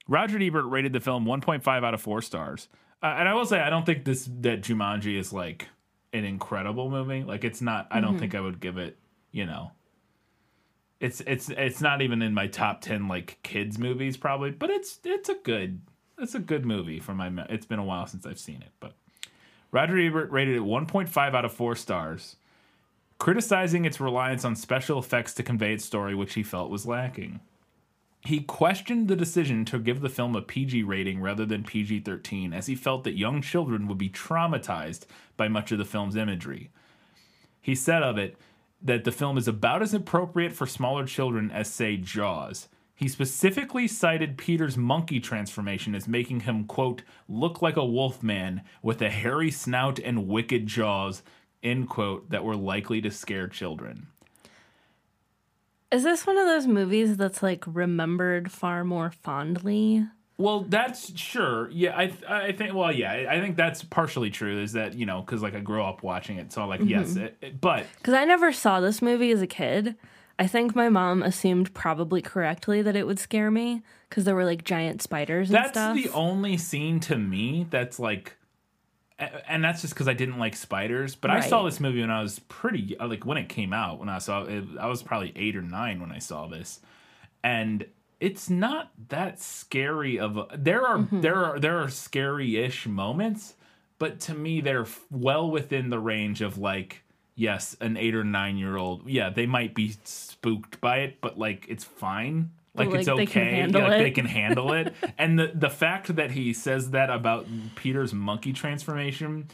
Roger 0.07 0.39
Ebert 0.41 0.65
rated 0.65 0.93
the 0.93 0.99
film 0.99 1.25
1.5 1.25 1.67
out 1.67 1.93
of 1.93 2.01
four 2.01 2.21
stars, 2.21 2.67
uh, 3.03 3.15
and 3.17 3.27
I 3.27 3.33
will 3.33 3.45
say 3.45 3.59
I 3.59 3.69
don't 3.69 3.85
think 3.85 4.05
this 4.05 4.29
that 4.41 4.61
Jumanji 4.61 5.17
is 5.17 5.33
like 5.33 5.67
an 6.13 6.23
incredible 6.23 6.89
movie. 6.89 7.23
Like 7.23 7.43
it's 7.43 7.61
not. 7.61 7.87
I 7.91 7.99
don't 7.99 8.17
think 8.17 8.35
I 8.35 8.41
would 8.41 8.59
give 8.59 8.77
it. 8.77 8.97
You 9.31 9.45
know, 9.45 9.71
it's 10.99 11.21
it's 11.21 11.49
it's 11.49 11.81
not 11.81 12.01
even 12.01 12.21
in 12.21 12.33
my 12.33 12.47
top 12.47 12.81
ten 12.81 13.07
like 13.07 13.39
kids 13.43 13.77
movies 13.77 14.17
probably, 14.17 14.51
but 14.51 14.69
it's 14.69 14.99
it's 15.03 15.29
a 15.29 15.35
good 15.35 15.81
it's 16.17 16.35
a 16.35 16.39
good 16.39 16.65
movie 16.65 16.99
for 16.99 17.13
my. 17.13 17.31
It's 17.49 17.65
been 17.65 17.79
a 17.79 17.83
while 17.83 18.07
since 18.07 18.25
I've 18.25 18.39
seen 18.39 18.61
it, 18.61 18.71
but 18.79 18.93
Roger 19.71 19.97
Ebert 19.97 20.31
rated 20.31 20.55
it 20.55 20.61
1.5 20.61 21.35
out 21.35 21.45
of 21.45 21.51
four 21.51 21.75
stars, 21.75 22.37
criticizing 23.19 23.85
its 23.85 23.99
reliance 23.99 24.45
on 24.45 24.55
special 24.55 24.97
effects 24.97 25.33
to 25.35 25.43
convey 25.43 25.73
its 25.73 25.85
story, 25.85 26.15
which 26.15 26.33
he 26.33 26.43
felt 26.43 26.71
was 26.71 26.85
lacking. 26.85 27.41
He 28.27 28.41
questioned 28.41 29.07
the 29.07 29.15
decision 29.15 29.63
to 29.63 29.79
give 29.79 30.01
the 30.01 30.09
film 30.09 30.35
a 30.35 30.41
PG 30.41 30.83
rating 30.83 31.21
rather 31.21 31.45
than 31.45 31.63
PG 31.63 32.01
13, 32.01 32.51
as 32.51 32.65
he 32.65 32.75
felt 32.75 33.05
that 33.05 33.17
young 33.17 33.41
children 33.41 33.87
would 33.87 33.97
be 33.97 34.09
traumatized 34.09 35.05
by 35.37 35.47
much 35.47 35.71
of 35.71 35.77
the 35.77 35.85
film's 35.85 36.17
imagery. 36.17 36.69
He 37.61 37.73
said 37.73 38.03
of 38.03 38.17
it 38.17 38.35
that 38.81 39.05
the 39.05 39.13
film 39.13 39.37
is 39.37 39.47
about 39.47 39.81
as 39.81 39.93
appropriate 39.93 40.51
for 40.51 40.67
smaller 40.67 41.05
children 41.05 41.49
as, 41.51 41.71
say, 41.71 41.95
Jaws. 41.95 42.67
He 42.93 43.07
specifically 43.07 43.87
cited 43.87 44.37
Peter's 44.37 44.75
monkey 44.75 45.21
transformation 45.21 45.95
as 45.95 46.05
making 46.05 46.41
him, 46.41 46.65
quote, 46.65 47.03
look 47.29 47.61
like 47.61 47.77
a 47.77 47.85
wolf 47.85 48.21
man 48.21 48.61
with 48.81 49.01
a 49.01 49.09
hairy 49.09 49.51
snout 49.51 49.99
and 49.99 50.27
wicked 50.27 50.67
jaws, 50.67 51.23
end 51.63 51.87
quote, 51.87 52.29
that 52.31 52.43
were 52.43 52.57
likely 52.57 52.99
to 52.99 53.09
scare 53.09 53.47
children. 53.47 54.07
Is 55.91 56.03
this 56.03 56.27
one 56.27 56.37
of 56.37 56.45
those 56.45 56.67
movies 56.67 57.17
that's 57.17 57.41
like 57.41 57.63
remembered 57.65 58.51
far 58.51 58.83
more 58.83 59.11
fondly? 59.11 60.05
Well, 60.37 60.61
that's 60.67 61.17
sure. 61.17 61.69
Yeah, 61.71 61.97
I 61.97 62.11
I 62.27 62.51
think. 62.51 62.73
Well, 62.75 62.91
yeah, 62.91 63.25
I 63.29 63.39
think 63.39 63.55
that's 63.57 63.83
partially 63.83 64.29
true. 64.29 64.61
Is 64.61 64.73
that 64.73 64.93
you 64.93 65.05
know 65.05 65.21
because 65.21 65.41
like 65.41 65.55
I 65.55 65.61
grew 65.61 65.81
up 65.81 66.03
watching 66.03 66.37
it, 66.37 66.51
so 66.53 66.67
like 66.67 66.79
mm-hmm. 66.81 66.89
yes, 66.89 67.15
it, 67.15 67.37
it- 67.41 67.61
but 67.61 67.85
Because 67.97 68.13
I 68.13 68.25
never 68.25 68.51
saw 68.51 68.79
this 68.79 69.01
movie 69.01 69.31
as 69.31 69.41
a 69.41 69.47
kid. 69.47 69.95
I 70.39 70.45
think 70.45 70.75
my 70.75 70.87
mom 70.89 71.23
assumed 71.23 71.73
probably 71.73 72.21
correctly 72.21 72.83
that 72.83 72.95
it 72.95 73.07
would 73.07 73.17
scare 73.17 73.49
me 73.49 73.81
because 74.07 74.23
there 74.25 74.35
were 74.35 74.45
like 74.45 74.63
giant 74.63 75.01
spiders 75.01 75.49
and 75.49 75.55
that's 75.55 75.71
stuff. 75.71 75.95
the 75.95 76.09
only 76.09 76.57
scene 76.57 76.99
to 77.01 77.17
me 77.17 77.65
that's 77.71 77.97
like, 77.97 78.37
and 79.19 79.63
that's 79.63 79.81
just 79.81 79.93
because 79.93 80.07
I 80.07 80.13
didn't 80.13 80.37
like 80.37 80.55
spiders. 80.55 81.15
But 81.15 81.31
I 81.31 81.39
saw 81.41 81.63
this 81.63 81.79
movie 81.79 82.01
when 82.01 82.11
I 82.11 82.21
was 82.21 82.39
pretty 82.39 82.95
like 82.99 83.25
when 83.25 83.37
it 83.37 83.49
came 83.49 83.73
out. 83.73 83.99
When 83.99 84.09
I 84.09 84.19
saw 84.19 84.43
it, 84.43 84.63
I 84.79 84.87
was 84.87 85.01
probably 85.03 85.33
eight 85.35 85.55
or 85.55 85.61
nine 85.61 85.99
when 85.99 86.11
I 86.11 86.19
saw 86.19 86.47
this, 86.47 86.79
and 87.43 87.85
it's 88.19 88.49
not 88.49 88.91
that 89.09 89.39
scary 89.39 90.19
of 90.19 90.37
a, 90.37 90.47
there 90.57 90.85
are 90.85 90.97
Mm-hmm. 90.97 91.21
there 91.21 91.35
are 91.45 91.59
there 91.59 91.77
are 91.79 91.89
scary-ish 91.89 92.87
moments 92.87 93.53
but 93.99 94.19
to 94.21 94.33
me 94.33 94.59
they're 94.61 94.81
f- 94.81 95.05
well 95.11 95.49
within 95.51 95.89
the 95.91 95.99
range 95.99 96.41
of 96.41 96.57
like 96.57 97.03
yes 97.35 97.77
an 97.79 97.95
eight 97.95 98.15
or 98.15 98.23
nine 98.23 98.57
year 98.57 98.75
old 98.75 99.07
yeah 99.07 99.29
they 99.29 99.45
might 99.45 99.75
be 99.75 99.95
spooked 100.03 100.81
by 100.81 100.97
it 101.01 101.21
but 101.21 101.37
like 101.37 101.65
it's 101.69 101.83
fine 101.83 102.49
like, 102.77 102.89
But, 102.89 102.99
it's 102.99 103.07
like, 103.07 103.17
they 103.17 103.23
okay. 103.23 103.31
can 103.31 103.43
handle 103.43 103.81
like, 103.81 103.97
they 103.99 104.11
can 104.11 104.25
handle 104.25 104.73
it. 104.73 104.93
And 105.17 105.39
the 105.39 105.51
the 105.53 105.69
fact 105.69 106.15
that 106.15 106.31
he 106.31 106.53
says 106.53 106.91
that 106.91 107.09
about 107.09 107.47
peter's 107.75 108.13
monkey 108.13 108.53
transformation 108.53 109.47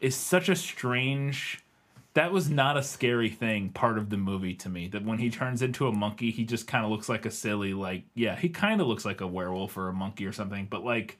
is 0.00 0.14
such 0.14 0.48
a 0.48 0.56
strange 0.56 1.60
that 2.14 2.32
was 2.32 2.50
not 2.50 2.76
a 2.76 2.82
scary 2.82 3.30
thing 3.30 3.70
part 3.70 3.96
of 3.96 4.10
the 4.10 4.16
movie 4.16 4.54
to 4.54 4.68
me 4.68 4.88
that 4.88 5.04
when 5.04 5.18
he 5.18 5.30
turns 5.30 5.62
into 5.62 5.86
a 5.86 5.92
monkey 5.92 6.30
he 6.30 6.44
just 6.44 6.66
kind 6.66 6.84
of 6.84 6.90
looks 6.90 7.08
like 7.08 7.24
a 7.24 7.30
silly 7.30 7.72
like 7.72 8.02
yeah 8.14 8.36
he 8.36 8.48
kind 8.48 8.80
of 8.80 8.86
looks 8.86 9.04
like 9.04 9.20
a 9.20 9.26
werewolf 9.26 9.76
or 9.76 9.88
a 9.88 9.92
monkey 9.92 10.26
or 10.26 10.32
something 10.32 10.66
but 10.68 10.84
like 10.84 11.18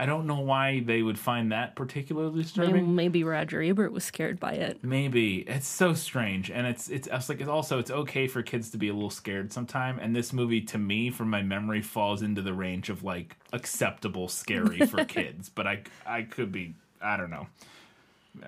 i 0.00 0.06
don't 0.06 0.26
know 0.26 0.40
why 0.40 0.80
they 0.80 1.02
would 1.02 1.18
find 1.18 1.52
that 1.52 1.76
particularly 1.76 2.42
disturbing. 2.42 2.94
maybe 2.96 3.22
Roger 3.22 3.62
Ebert 3.62 3.92
was 3.92 4.02
scared 4.02 4.40
by 4.40 4.52
it. 4.52 4.82
maybe. 4.82 5.38
It's 5.40 5.68
so 5.68 5.92
strange 5.94 6.50
and 6.50 6.66
it's 6.66 6.88
it's 6.88 7.06
I 7.08 7.16
was 7.16 7.28
like 7.28 7.40
it's 7.40 7.48
also 7.50 7.78
it's 7.78 7.90
okay 7.90 8.26
for 8.26 8.42
kids 8.42 8.70
to 8.70 8.78
be 8.78 8.88
a 8.88 8.94
little 8.94 9.10
scared 9.10 9.52
sometime 9.52 9.98
and 10.00 10.16
this 10.16 10.32
movie 10.32 10.62
to 10.62 10.78
me 10.78 11.10
from 11.10 11.28
my 11.30 11.42
memory 11.42 11.82
falls 11.82 12.22
into 12.22 12.40
the 12.42 12.54
range 12.54 12.88
of 12.88 13.04
like 13.04 13.36
acceptable 13.52 14.26
scary 14.28 14.80
for 14.86 15.04
kids 15.04 15.48
but 15.48 15.66
i 15.66 15.82
i 16.06 16.22
could 16.22 16.50
be 16.50 16.74
i 17.02 17.16
don't 17.16 17.30
know. 17.30 17.46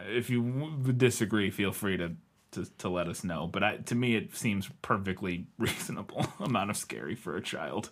If 0.09 0.31
you 0.31 0.43
w- 0.43 0.93
disagree 0.93 1.51
feel 1.51 1.73
free 1.73 1.97
to 1.99 2.13
to, 2.53 2.67
to 2.79 2.89
let 2.89 3.09
us 3.09 3.25
know 3.25 3.47
but 3.47 3.63
I, 3.63 3.77
to 3.77 3.95
me 3.95 4.17
it 4.17 4.35
seems 4.35 4.71
perfectly 4.81 5.47
reasonable 5.59 6.27
amount 6.41 6.71
of 6.71 6.77
scary 6.77 7.15
for 7.15 7.37
a 7.37 7.43
child. 7.43 7.91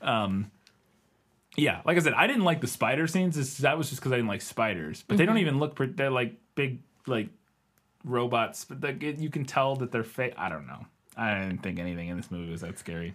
Um 0.00 0.50
yeah 1.56 1.80
like 1.84 1.96
i 1.96 2.00
said 2.00 2.12
i 2.14 2.26
didn't 2.26 2.44
like 2.44 2.60
the 2.60 2.66
spider 2.66 3.06
scenes. 3.06 3.58
That 3.58 3.78
was 3.78 3.88
just 3.88 4.00
because 4.00 4.12
i 4.12 4.16
didn't 4.16 4.28
like 4.28 4.42
spiders. 4.42 5.04
But 5.06 5.18
they 5.18 5.26
don't 5.26 5.38
even 5.38 5.58
look 5.58 5.74
pre- 5.74 5.92
they're 5.92 6.10
like 6.10 6.34
big 6.54 6.80
like 7.06 7.28
robots. 8.04 8.64
But 8.64 8.82
like 8.82 9.02
it, 9.02 9.18
you 9.18 9.30
can 9.30 9.44
tell 9.44 9.76
that 9.76 9.92
they're 9.92 10.04
fake 10.04 10.34
i 10.36 10.48
don't 10.48 10.66
know. 10.66 10.86
I 11.16 11.40
didn't 11.40 11.62
think 11.62 11.78
anything 11.78 12.08
in 12.08 12.16
this 12.16 12.30
movie 12.30 12.50
was 12.50 12.62
that 12.62 12.78
scary. 12.78 13.14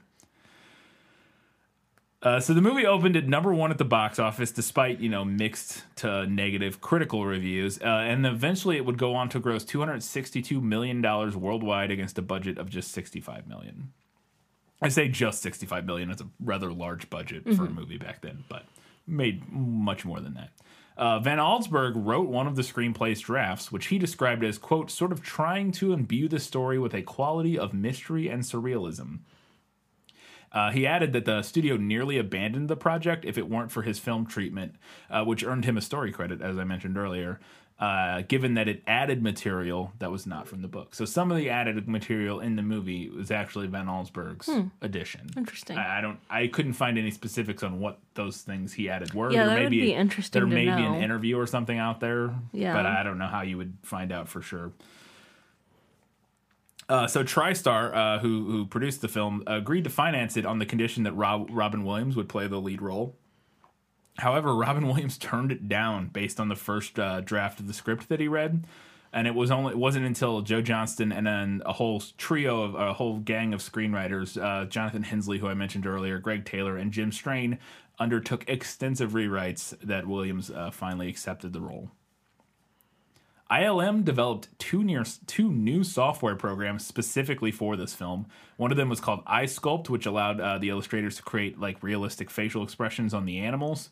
Uh, 2.21 2.39
so 2.39 2.53
the 2.53 2.61
movie 2.61 2.85
opened 2.85 3.15
at 3.15 3.27
number 3.27 3.53
one 3.53 3.71
at 3.71 3.77
the 3.77 3.85
box 3.85 4.19
office, 4.19 4.51
despite 4.51 4.99
you 4.99 5.07
know 5.07 5.23
mixed 5.23 5.83
to 5.95 6.25
negative 6.27 6.81
critical 6.81 7.25
reviews, 7.25 7.79
uh, 7.81 7.85
and 7.85 8.25
eventually 8.25 8.75
it 8.75 8.85
would 8.85 8.97
go 8.97 9.15
on 9.15 9.29
to 9.29 9.39
gross 9.39 9.63
two 9.63 9.79
hundred 9.79 10.03
sixty-two 10.03 10.59
million 10.59 11.01
dollars 11.01 11.37
worldwide 11.37 11.91
against 11.91 12.17
a 12.17 12.21
budget 12.21 12.57
of 12.57 12.69
just 12.69 12.91
sixty-five 12.91 13.47
million. 13.47 13.93
I 14.81 14.89
say 14.89 15.07
just 15.09 15.41
sixty-five 15.41 15.85
million; 15.85 16.09
it's 16.09 16.21
a 16.21 16.29
rather 16.39 16.71
large 16.71 17.09
budget 17.09 17.43
for 17.55 17.65
a 17.65 17.69
movie 17.69 17.97
back 17.97 18.21
then, 18.21 18.43
but 18.47 18.65
made 19.05 19.51
much 19.51 20.05
more 20.05 20.19
than 20.19 20.35
that. 20.35 20.51
Uh, 20.95 21.19
Van 21.19 21.37
Allsburg 21.37 21.93
wrote 21.95 22.27
one 22.27 22.47
of 22.47 22.55
the 22.55 22.61
screenplay's 22.61 23.21
drafts, 23.21 23.71
which 23.71 23.87
he 23.87 23.97
described 23.97 24.43
as 24.43 24.57
"quote 24.57 24.91
sort 24.91 25.11
of 25.11 25.21
trying 25.21 25.71
to 25.73 25.93
imbue 25.93 26.27
the 26.27 26.39
story 26.39 26.77
with 26.77 26.93
a 26.93 27.01
quality 27.01 27.57
of 27.57 27.73
mystery 27.73 28.27
and 28.27 28.43
surrealism." 28.43 29.19
Uh, 30.51 30.71
he 30.71 30.87
added 30.87 31.13
that 31.13 31.25
the 31.25 31.43
studio 31.43 31.77
nearly 31.77 32.17
abandoned 32.17 32.69
the 32.69 32.75
project 32.75 33.23
if 33.23 33.37
it 33.37 33.49
weren't 33.49 33.71
for 33.71 33.83
his 33.83 33.99
film 33.99 34.25
treatment, 34.25 34.75
uh, 35.09 35.23
which 35.23 35.43
earned 35.43 35.63
him 35.65 35.77
a 35.77 35.81
story 35.81 36.11
credit, 36.11 36.41
as 36.41 36.57
I 36.57 36.63
mentioned 36.63 36.97
earlier. 36.97 37.39
Uh, 37.79 38.23
given 38.27 38.55
that 38.55 38.67
it 38.67 38.83
added 38.87 39.23
material 39.23 39.93
that 39.99 40.11
was 40.11 40.27
not 40.27 40.47
from 40.47 40.61
the 40.61 40.67
book. 40.67 40.93
So 40.93 41.05
some 41.05 41.31
of 41.31 41.37
the 41.37 41.49
added 41.49 41.87
material 41.87 42.41
in 42.41 42.57
the 42.57 42.61
movie 42.61 43.09
was 43.09 43.31
actually 43.31 43.67
Van 43.67 43.85
Allsburg's 43.87 44.49
addition. 44.81 45.29
Interesting. 45.37 45.77
I, 45.77 45.99
I 45.99 46.01
don't. 46.01 46.19
I 46.29 46.47
couldn't 46.47 46.73
find 46.73 46.97
any 46.97 47.11
specifics 47.11 47.63
on 47.63 47.79
what 47.79 47.99
those 48.15 48.41
things 48.41 48.73
he 48.73 48.89
added 48.89 49.13
were. 49.13 49.31
Yeah, 49.31 49.45
There 49.45 49.49
that 49.49 49.55
may 49.55 49.63
would 49.63 49.71
be 49.71 49.93
interesting 49.93 50.39
There 50.39 50.47
may 50.47 50.65
be 50.65 50.83
an 50.83 50.95
interview 50.95 51.37
or 51.37 51.47
something 51.47 51.77
out 51.77 52.01
there. 52.01 52.33
Yeah. 52.51 52.73
but 52.73 52.85
I 52.85 53.03
don't 53.03 53.17
know 53.17 53.27
how 53.27 53.41
you 53.43 53.57
would 53.57 53.77
find 53.83 54.11
out 54.11 54.27
for 54.27 54.41
sure. 54.41 54.73
Uh, 56.89 57.05
so 57.05 57.23
TriStar, 57.23 57.95
uh, 57.95 58.19
who 58.19 58.45
who 58.49 58.65
produced 58.65 59.01
the 59.01 59.07
film, 59.07 59.43
agreed 59.45 59.83
to 59.83 59.89
finance 59.91 60.35
it 60.35 60.45
on 60.45 60.57
the 60.57 60.65
condition 60.65 61.03
that 61.03 61.13
Rob, 61.13 61.47
Robin 61.51 61.85
Williams 61.85 62.15
would 62.15 62.27
play 62.27 62.47
the 62.47 62.59
lead 62.59 62.81
role. 62.81 63.15
However, 64.19 64.55
Robin 64.55 64.87
Williams 64.87 65.17
turned 65.17 65.51
it 65.51 65.67
down 65.67 66.07
based 66.07 66.39
on 66.39 66.49
the 66.49 66.55
first 66.55 66.99
uh, 66.99 67.21
draft 67.21 67.59
of 67.59 67.67
the 67.67 67.73
script 67.73 68.09
that 68.09 68.19
he 68.19 68.27
read, 68.27 68.65
and 69.11 69.27
it 69.27 69.35
was 69.35 69.51
only 69.51 69.71
it 69.71 69.77
wasn't 69.77 70.05
until 70.05 70.41
Joe 70.41 70.61
Johnston 70.61 71.11
and 71.11 71.25
then 71.25 71.61
a 71.65 71.73
whole 71.73 72.01
trio 72.17 72.61
of 72.63 72.75
a 72.75 72.93
whole 72.93 73.19
gang 73.19 73.53
of 73.53 73.61
screenwriters, 73.61 74.41
uh, 74.41 74.65
Jonathan 74.65 75.03
Hensleigh, 75.03 75.39
who 75.39 75.47
I 75.47 75.53
mentioned 75.53 75.87
earlier, 75.87 76.19
Greg 76.19 76.45
Taylor, 76.45 76.77
and 76.77 76.91
Jim 76.91 77.11
Strain, 77.11 77.57
undertook 77.97 78.47
extensive 78.47 79.11
rewrites 79.11 79.77
that 79.81 80.07
Williams 80.07 80.51
uh, 80.51 80.71
finally 80.71 81.09
accepted 81.09 81.53
the 81.53 81.61
role. 81.61 81.91
ILM 83.51 84.05
developed 84.05 84.47
two 84.59 84.83
near 84.83 85.03
two 85.25 85.51
new 85.51 85.83
software 85.83 86.35
programs 86.35 86.85
specifically 86.85 87.51
for 87.51 87.75
this 87.75 87.95
film. 87.95 88.27
One 88.57 88.71
of 88.71 88.77
them 88.77 88.89
was 88.89 88.99
called 88.99 89.25
iSculpt, 89.25 89.89
which 89.89 90.05
allowed 90.05 90.39
uh, 90.39 90.59
the 90.59 90.69
illustrators 90.69 91.15
to 91.15 91.23
create 91.23 91.59
like 91.59 91.81
realistic 91.81 92.29
facial 92.29 92.63
expressions 92.63 93.13
on 93.13 93.25
the 93.25 93.39
animals, 93.39 93.89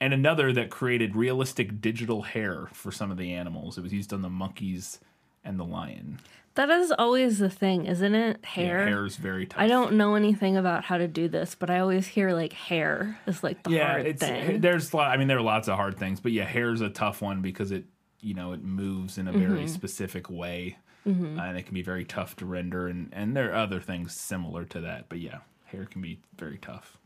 and 0.00 0.14
another 0.14 0.50
that 0.54 0.70
created 0.70 1.14
realistic 1.14 1.80
digital 1.80 2.22
hair 2.22 2.68
for 2.72 2.90
some 2.90 3.10
of 3.10 3.18
the 3.18 3.34
animals. 3.34 3.76
It 3.76 3.82
was 3.82 3.92
used 3.92 4.14
on 4.14 4.22
the 4.22 4.30
monkeys 4.30 4.98
and 5.44 5.58
the 5.58 5.64
lion. 5.64 6.18
That 6.54 6.70
is 6.70 6.90
always 6.98 7.38
the 7.38 7.50
thing, 7.50 7.84
isn't 7.84 8.14
it? 8.14 8.42
Hair. 8.42 8.84
Yeah, 8.84 8.88
hair 8.88 9.04
is 9.04 9.16
very 9.16 9.44
tough. 9.44 9.60
I 9.60 9.66
don't 9.66 9.92
know 9.92 10.14
anything 10.14 10.56
about 10.56 10.84
how 10.84 10.96
to 10.96 11.06
do 11.06 11.28
this, 11.28 11.54
but 11.54 11.68
I 11.68 11.80
always 11.80 12.06
hear 12.06 12.32
like 12.32 12.54
hair 12.54 13.18
is 13.26 13.42
like 13.42 13.62
the 13.62 13.72
yeah, 13.72 13.90
hard 13.90 14.06
it's 14.06 14.22
thing. 14.22 14.62
there's 14.62 14.94
lot. 14.94 15.10
I 15.10 15.18
mean, 15.18 15.28
there 15.28 15.36
are 15.36 15.42
lots 15.42 15.68
of 15.68 15.76
hard 15.76 15.98
things, 15.98 16.18
but 16.18 16.32
yeah, 16.32 16.44
hair 16.44 16.72
is 16.72 16.80
a 16.80 16.88
tough 16.88 17.20
one 17.20 17.42
because 17.42 17.72
it 17.72 17.84
you 18.26 18.34
know 18.34 18.52
it 18.52 18.62
moves 18.62 19.16
in 19.18 19.28
a 19.28 19.32
very 19.32 19.60
Mm-hmm. 19.64 19.66
specific 19.80 20.28
way, 20.28 20.78
uh, 21.06 21.10
and 21.10 21.56
it 21.56 21.62
can 21.66 21.74
be 21.74 21.82
very 21.82 22.04
tough 22.04 22.34
to 22.36 22.44
render. 22.46 22.88
And 22.88 23.08
and 23.12 23.36
there 23.36 23.50
are 23.52 23.54
other 23.66 23.80
things 23.80 24.14
similar 24.14 24.64
to 24.66 24.80
that, 24.82 25.08
but 25.08 25.18
yeah, 25.20 25.38
hair 25.66 25.86
can 25.86 26.00
be 26.02 26.18
very 26.36 26.58
tough. 26.58 26.98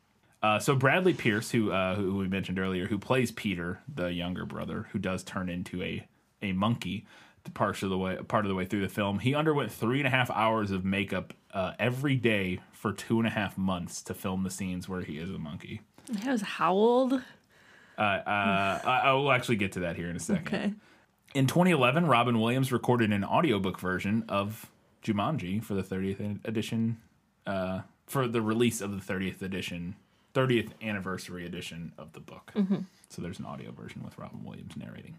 Uh, 0.42 0.59
so 0.59 0.74
Bradley 0.74 1.12
Pierce, 1.14 1.50
who 1.50 1.70
uh, 1.70 1.94
who 1.96 2.16
we 2.16 2.26
mentioned 2.28 2.59
earlier, 2.59 2.87
who 2.87 2.98
plays 2.98 3.30
Peter, 3.30 3.80
the 3.94 4.12
younger 4.12 4.46
brother, 4.46 4.87
who 4.92 4.98
does 4.98 5.22
turn 5.22 5.48
into 5.50 5.83
a 5.83 6.06
a 6.42 6.52
monkey, 6.52 7.04
part 7.52 7.83
of 7.83 7.90
the 7.90 7.98
way 7.98 8.16
part 8.16 8.46
of 8.46 8.48
the 8.48 8.54
way 8.54 8.64
through 8.64 8.80
the 8.80 8.88
film, 8.88 9.18
he 9.18 9.35
underwent 9.35 9.70
three 9.70 9.98
and 9.98 10.06
a 10.06 10.11
half 10.11 10.30
hours 10.30 10.70
of 10.70 10.85
makeup 10.85 11.35
uh, 11.52 11.72
every 11.78 12.16
day 12.16 12.61
for 12.72 12.92
two 12.94 13.18
and 13.18 13.26
a 13.26 13.30
half 13.30 13.59
months 13.59 14.00
to 14.02 14.14
film 14.14 14.42
the 14.44 14.50
scenes 14.50 14.88
where 14.88 15.02
he 15.02 15.18
is 15.18 15.28
a 15.28 15.38
monkey. 15.38 15.83
He 16.22 16.28
was 16.30 16.40
howled. 16.40 17.12
Uh, 17.98 18.00
uh, 18.02 18.80
I, 18.85 19.00
I 19.04 19.12
will 19.12 19.30
actually 19.30 19.56
get 19.56 19.72
to 19.72 19.80
that 19.80 19.96
here 19.96 20.09
in 20.09 20.16
a 20.16 20.20
second. 20.20 20.46
Okay. 20.48 20.72
In 21.34 21.46
2011, 21.46 22.06
Robin 22.06 22.40
Williams 22.40 22.72
recorded 22.72 23.12
an 23.12 23.24
audiobook 23.24 23.78
version 23.78 24.24
of 24.28 24.68
Jumanji 25.04 25.62
for 25.62 25.74
the 25.74 25.82
30th 25.82 26.44
edition, 26.44 26.98
uh, 27.46 27.82
for 28.06 28.26
the 28.26 28.42
release 28.42 28.80
of 28.80 28.90
the 28.90 29.12
30th 29.12 29.40
edition, 29.40 29.94
30th 30.34 30.70
anniversary 30.82 31.46
edition 31.46 31.92
of 31.96 32.12
the 32.12 32.20
book. 32.20 32.50
So 33.08 33.22
there's 33.22 33.38
an 33.38 33.46
audio 33.46 33.70
version 33.70 34.02
with 34.02 34.18
Robin 34.18 34.44
Williams 34.44 34.76
narrating. 34.76 35.18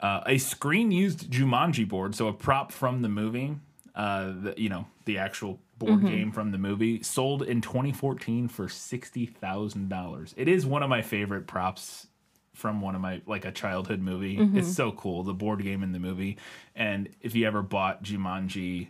Uh, 0.00 0.22
a 0.26 0.38
screen 0.38 0.90
used 0.90 1.30
Jumanji 1.30 1.86
board, 1.86 2.14
so 2.14 2.28
a 2.28 2.32
prop 2.32 2.72
from 2.72 3.02
the 3.02 3.08
movie, 3.08 3.56
uh, 3.94 4.32
the, 4.42 4.54
you 4.56 4.68
know, 4.68 4.86
the 5.04 5.18
actual 5.18 5.60
board 5.78 6.00
game 6.06 6.32
from 6.32 6.50
the 6.50 6.58
movie, 6.58 7.02
sold 7.02 7.42
in 7.42 7.60
2014 7.60 8.48
for 8.48 8.66
$60,000. 8.66 10.34
It 10.36 10.48
is 10.48 10.64
one 10.64 10.82
of 10.82 10.88
my 10.88 11.02
favorite 11.02 11.46
props 11.46 12.06
from 12.54 12.80
one 12.80 12.94
of 12.94 13.00
my 13.00 13.22
like 13.26 13.44
a 13.44 13.52
childhood 13.52 14.00
movie. 14.00 14.38
It's 14.54 14.74
so 14.74 14.92
cool, 14.92 15.22
the 15.22 15.34
board 15.34 15.62
game 15.62 15.82
in 15.82 15.92
the 15.92 15.98
movie. 15.98 16.38
And 16.74 17.08
if 17.20 17.34
you 17.34 17.46
ever 17.46 17.62
bought 17.62 18.02
Jumanji 18.02 18.88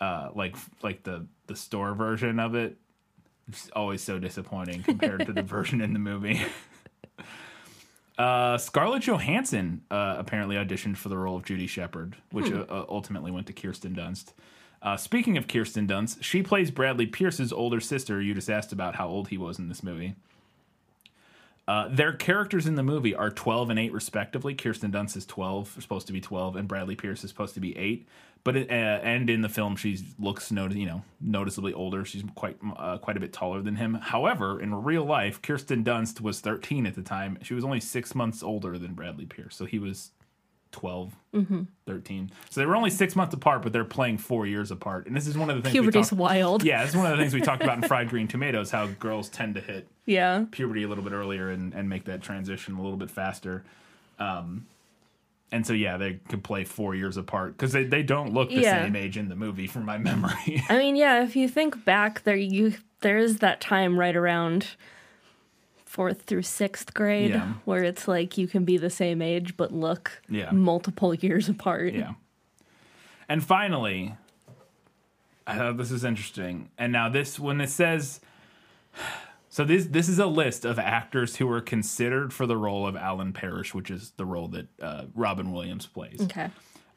uh 0.00 0.30
like 0.34 0.56
like 0.82 1.02
the 1.04 1.26
the 1.46 1.56
store 1.56 1.94
version 1.94 2.38
of 2.38 2.54
it, 2.54 2.76
it's 3.48 3.70
always 3.74 4.02
so 4.02 4.18
disappointing 4.18 4.82
compared 4.82 5.26
to 5.26 5.32
the 5.32 5.42
version 5.56 5.80
in 5.80 5.92
the 5.92 5.98
movie. 5.98 6.40
Uh, 8.18 8.58
Scarlett 8.58 9.02
Johansson 9.02 9.82
uh, 9.90 10.16
apparently 10.18 10.56
auditioned 10.56 10.96
for 10.96 11.08
the 11.08 11.16
role 11.16 11.36
of 11.36 11.44
Judy 11.44 11.66
Shepherd, 11.66 12.16
which 12.30 12.52
uh, 12.52 12.66
uh, 12.68 12.84
ultimately 12.88 13.30
went 13.30 13.46
to 13.46 13.52
Kirsten 13.52 13.94
Dunst. 13.94 14.34
Uh, 14.82 14.96
speaking 14.96 15.36
of 15.38 15.48
Kirsten 15.48 15.86
Dunst, 15.86 16.22
she 16.22 16.42
plays 16.42 16.70
Bradley 16.70 17.06
Pierce's 17.06 17.52
older 17.52 17.80
sister. 17.80 18.20
You 18.20 18.34
just 18.34 18.50
asked 18.50 18.72
about 18.72 18.96
how 18.96 19.08
old 19.08 19.28
he 19.28 19.38
was 19.38 19.58
in 19.58 19.68
this 19.68 19.82
movie. 19.82 20.14
Uh, 21.68 21.88
their 21.88 22.12
characters 22.12 22.66
in 22.66 22.74
the 22.74 22.82
movie 22.82 23.14
are 23.14 23.30
12 23.30 23.70
and 23.70 23.78
8 23.78 23.92
respectively. 23.92 24.54
Kirsten 24.54 24.90
Dunst 24.90 25.16
is 25.16 25.24
12, 25.26 25.76
supposed 25.80 26.06
to 26.08 26.12
be 26.12 26.20
12, 26.20 26.56
and 26.56 26.66
Bradley 26.66 26.96
Pierce 26.96 27.22
is 27.22 27.30
supposed 27.30 27.54
to 27.54 27.60
be 27.60 27.76
8. 27.76 28.06
But 28.44 28.56
it, 28.56 28.70
uh, 28.70 28.72
and 28.72 29.30
in 29.30 29.40
the 29.42 29.48
film, 29.48 29.76
she 29.76 29.98
looks 30.18 30.50
you 30.50 30.86
know 30.86 31.02
noticeably 31.20 31.72
older. 31.72 32.04
She's 32.04 32.24
quite 32.34 32.56
uh, 32.76 32.98
quite 32.98 33.16
a 33.16 33.20
bit 33.20 33.32
taller 33.32 33.62
than 33.62 33.76
him. 33.76 33.94
However, 33.94 34.60
in 34.60 34.74
real 34.74 35.04
life, 35.04 35.40
Kirsten 35.40 35.84
Dunst 35.84 36.20
was 36.20 36.40
13 36.40 36.84
at 36.86 36.96
the 36.96 37.02
time. 37.02 37.38
She 37.42 37.54
was 37.54 37.64
only 37.64 37.78
six 37.78 38.16
months 38.16 38.42
older 38.42 38.78
than 38.78 38.94
Bradley 38.94 39.26
Pierce, 39.26 39.54
so 39.54 39.64
he 39.64 39.78
was 39.78 40.10
12, 40.72 41.12
13. 41.86 42.30
So 42.50 42.60
they 42.60 42.66
were 42.66 42.74
only 42.76 42.90
six 42.90 43.14
months 43.14 43.34
apart, 43.34 43.62
but 43.62 43.72
they're 43.72 43.84
playing 43.84 44.18
four 44.18 44.46
years 44.46 44.70
apart. 44.70 45.06
And 45.06 45.14
this 45.16 45.26
is 45.26 45.36
one 45.38 45.50
of 45.50 45.56
the 45.56 45.62
things 45.62 45.74
we 45.74 45.80
Puberty's 45.80 46.08
talked- 46.10 46.20
wild. 46.20 46.64
Yeah, 46.64 46.80
this 46.82 46.90
is 46.90 46.96
one 46.96 47.06
of 47.06 47.12
the 47.16 47.22
things 47.22 47.34
we 47.34 47.40
talked 47.42 47.62
about 47.62 47.76
in 47.78 47.84
Fried 47.84 48.08
Green 48.08 48.26
Tomatoes. 48.28 48.70
How 48.70 48.86
girls 48.86 49.28
tend 49.28 49.54
to 49.54 49.60
hit 49.60 49.86
Yeah. 50.06 50.46
puberty 50.50 50.82
a 50.82 50.88
little 50.88 51.04
bit 51.04 51.12
earlier 51.12 51.50
and, 51.50 51.72
and 51.74 51.88
make 51.88 52.04
that 52.06 52.22
transition 52.22 52.74
a 52.76 52.82
little 52.82 52.96
bit 52.98 53.10
faster. 53.10 53.62
Um, 54.18 54.66
and 55.50 55.66
so, 55.66 55.74
yeah, 55.74 55.98
they 55.98 56.14
could 56.28 56.42
play 56.42 56.64
four 56.64 56.94
years 56.94 57.16
apart 57.18 57.56
because 57.56 57.72
they, 57.72 57.84
they 57.84 58.02
don't 58.02 58.32
look 58.32 58.48
the 58.48 58.56
Yeah. 58.62 58.84
same 58.84 58.96
age 58.96 59.18
in 59.18 59.28
the 59.28 59.36
movie, 59.36 59.66
from 59.66 59.84
my 59.84 59.98
memory. 60.10 60.62
I 60.68 60.78
mean, 60.78 60.96
yeah, 60.96 61.22
if 61.22 61.36
you 61.36 61.48
think 61.48 61.84
back 61.84 62.22
there 62.24 62.36
you 62.36 62.74
there 63.02 63.18
is 63.18 63.38
that 63.38 63.60
time 63.60 63.98
right 63.98 64.14
around 64.16 64.68
fourth 65.92 66.22
through 66.22 66.40
sixth 66.42 66.94
grade 66.94 67.30
Yeah. 67.32 67.52
where 67.66 67.84
it's 67.84 68.08
like 68.08 68.38
you 68.38 68.48
can 68.48 68.64
be 68.64 68.78
the 68.78 68.88
same 68.88 69.20
age 69.20 69.56
but 69.58 69.72
look 69.72 70.22
Yeah. 70.28 70.50
multiple 70.50 71.12
years 71.14 71.48
apart. 71.50 71.92
yeah. 71.92 72.12
And 73.28 73.44
finally, 73.44 74.16
I 75.46 75.56
thought 75.56 75.76
this 75.76 75.90
is 75.90 76.02
interesting. 76.04 76.70
And 76.78 76.92
now, 76.92 77.08
this, 77.10 77.38
when 77.38 77.60
it 77.60 77.68
says, 77.70 78.20
so 79.50 79.64
this 79.64 79.86
this 79.86 80.08
is 80.08 80.18
a 80.18 80.26
list 80.26 80.64
of 80.64 80.78
actors 80.78 81.36
who 81.36 81.46
were 81.46 81.60
considered 81.60 82.32
for 82.32 82.46
the 82.46 82.56
role 82.56 82.86
of 82.86 82.96
Alan 82.96 83.32
Parrish, 83.34 83.74
which 83.74 83.90
is 83.90 84.12
the 84.16 84.24
role 84.24 84.48
that 84.48 84.66
uh, 84.80 85.04
Robin 85.14 85.52
Williams 85.52 85.86
plays. 85.86 86.20
Okay. 86.22 86.48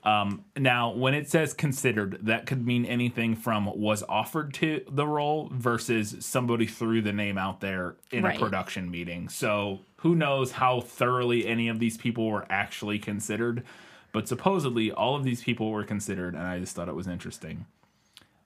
Um, 0.05 0.45
now, 0.55 0.91
when 0.91 1.15
it 1.15 1.29
says 1.29 1.53
considered, 1.53 2.19
that 2.23 2.45
could 2.45 2.65
mean 2.65 2.85
anything 2.85 3.35
from 3.35 3.65
was 3.65 4.03
offered 4.07 4.53
to 4.55 4.81
the 4.89 5.07
role 5.07 5.49
versus 5.51 6.15
somebody 6.19 6.67
threw 6.67 7.01
the 7.01 7.11
name 7.11 7.37
out 7.39 7.59
there 7.59 7.95
in 8.11 8.23
Right. 8.23 8.37
a 8.37 8.39
production 8.39 8.91
meeting. 8.91 9.29
So 9.29 9.79
who 9.97 10.13
knows 10.13 10.51
how 10.51 10.81
thoroughly 10.81 11.47
any 11.47 11.67
of 11.69 11.79
these 11.79 11.97
people 11.97 12.27
were 12.27 12.45
actually 12.51 12.99
considered. 12.99 13.63
But 14.11 14.27
supposedly, 14.27 14.91
all 14.91 15.15
of 15.15 15.23
these 15.23 15.43
people 15.43 15.71
were 15.71 15.83
considered, 15.83 16.35
and 16.35 16.43
I 16.43 16.59
just 16.59 16.75
thought 16.75 16.87
it 16.87 16.95
was 16.95 17.07
interesting. 17.07 17.65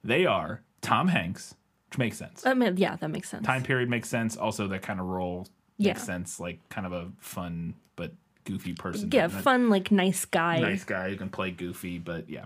They 0.03 0.25
are 0.25 0.61
Tom 0.81 1.09
Hanks, 1.09 1.55
which 1.89 1.97
makes 1.97 2.17
sense. 2.17 2.45
I 2.45 2.53
mean, 2.53 2.77
yeah, 2.77 2.95
that 2.95 3.09
makes 3.09 3.29
sense. 3.29 3.45
Time 3.45 3.63
period 3.63 3.89
makes 3.89 4.07
sense. 4.09 4.37
Also, 4.37 4.67
that 4.69 4.81
kind 4.81 4.99
of 4.99 5.05
role 5.07 5.47
makes 5.77 5.99
Yeah. 5.99 6.05
sense. 6.05 6.39
Like, 6.39 6.57
kind 6.69 6.87
of 6.87 6.93
a 6.93 7.11
fun 7.19 7.75
but 7.97 8.13
goofy 8.51 8.73
person. 8.73 9.09
yeah, 9.11 9.27
fun 9.27 9.69
like 9.69 9.91
nice 9.91 10.25
guy. 10.25 10.59
nice 10.59 10.83
guy 10.83 11.09
who 11.09 11.15
can 11.15 11.29
play 11.29 11.51
goofy, 11.51 11.97
but 11.99 12.29
yeah. 12.29 12.45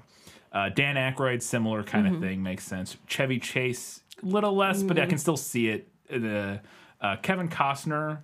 Uh, 0.52 0.70
Dan 0.70 0.96
Aykroyd, 0.96 1.42
similar 1.42 1.82
kind 1.84 2.06
Mm-hmm. 2.06 2.16
of 2.16 2.22
thing, 2.22 2.44
makes 2.44 2.63
sense. 2.63 2.96
Chevy 3.08 3.39
Chase, 3.39 4.02
a 4.22 4.26
little 4.26 4.56
less, 4.56 4.84
but 4.84 5.00
I 5.00 5.06
can 5.08 5.18
still 5.18 5.38
see 5.38 5.70
it. 5.70 5.88
The 6.10 6.62
uh, 7.02 7.16
Kevin 7.24 7.50
Costner, 7.50 8.20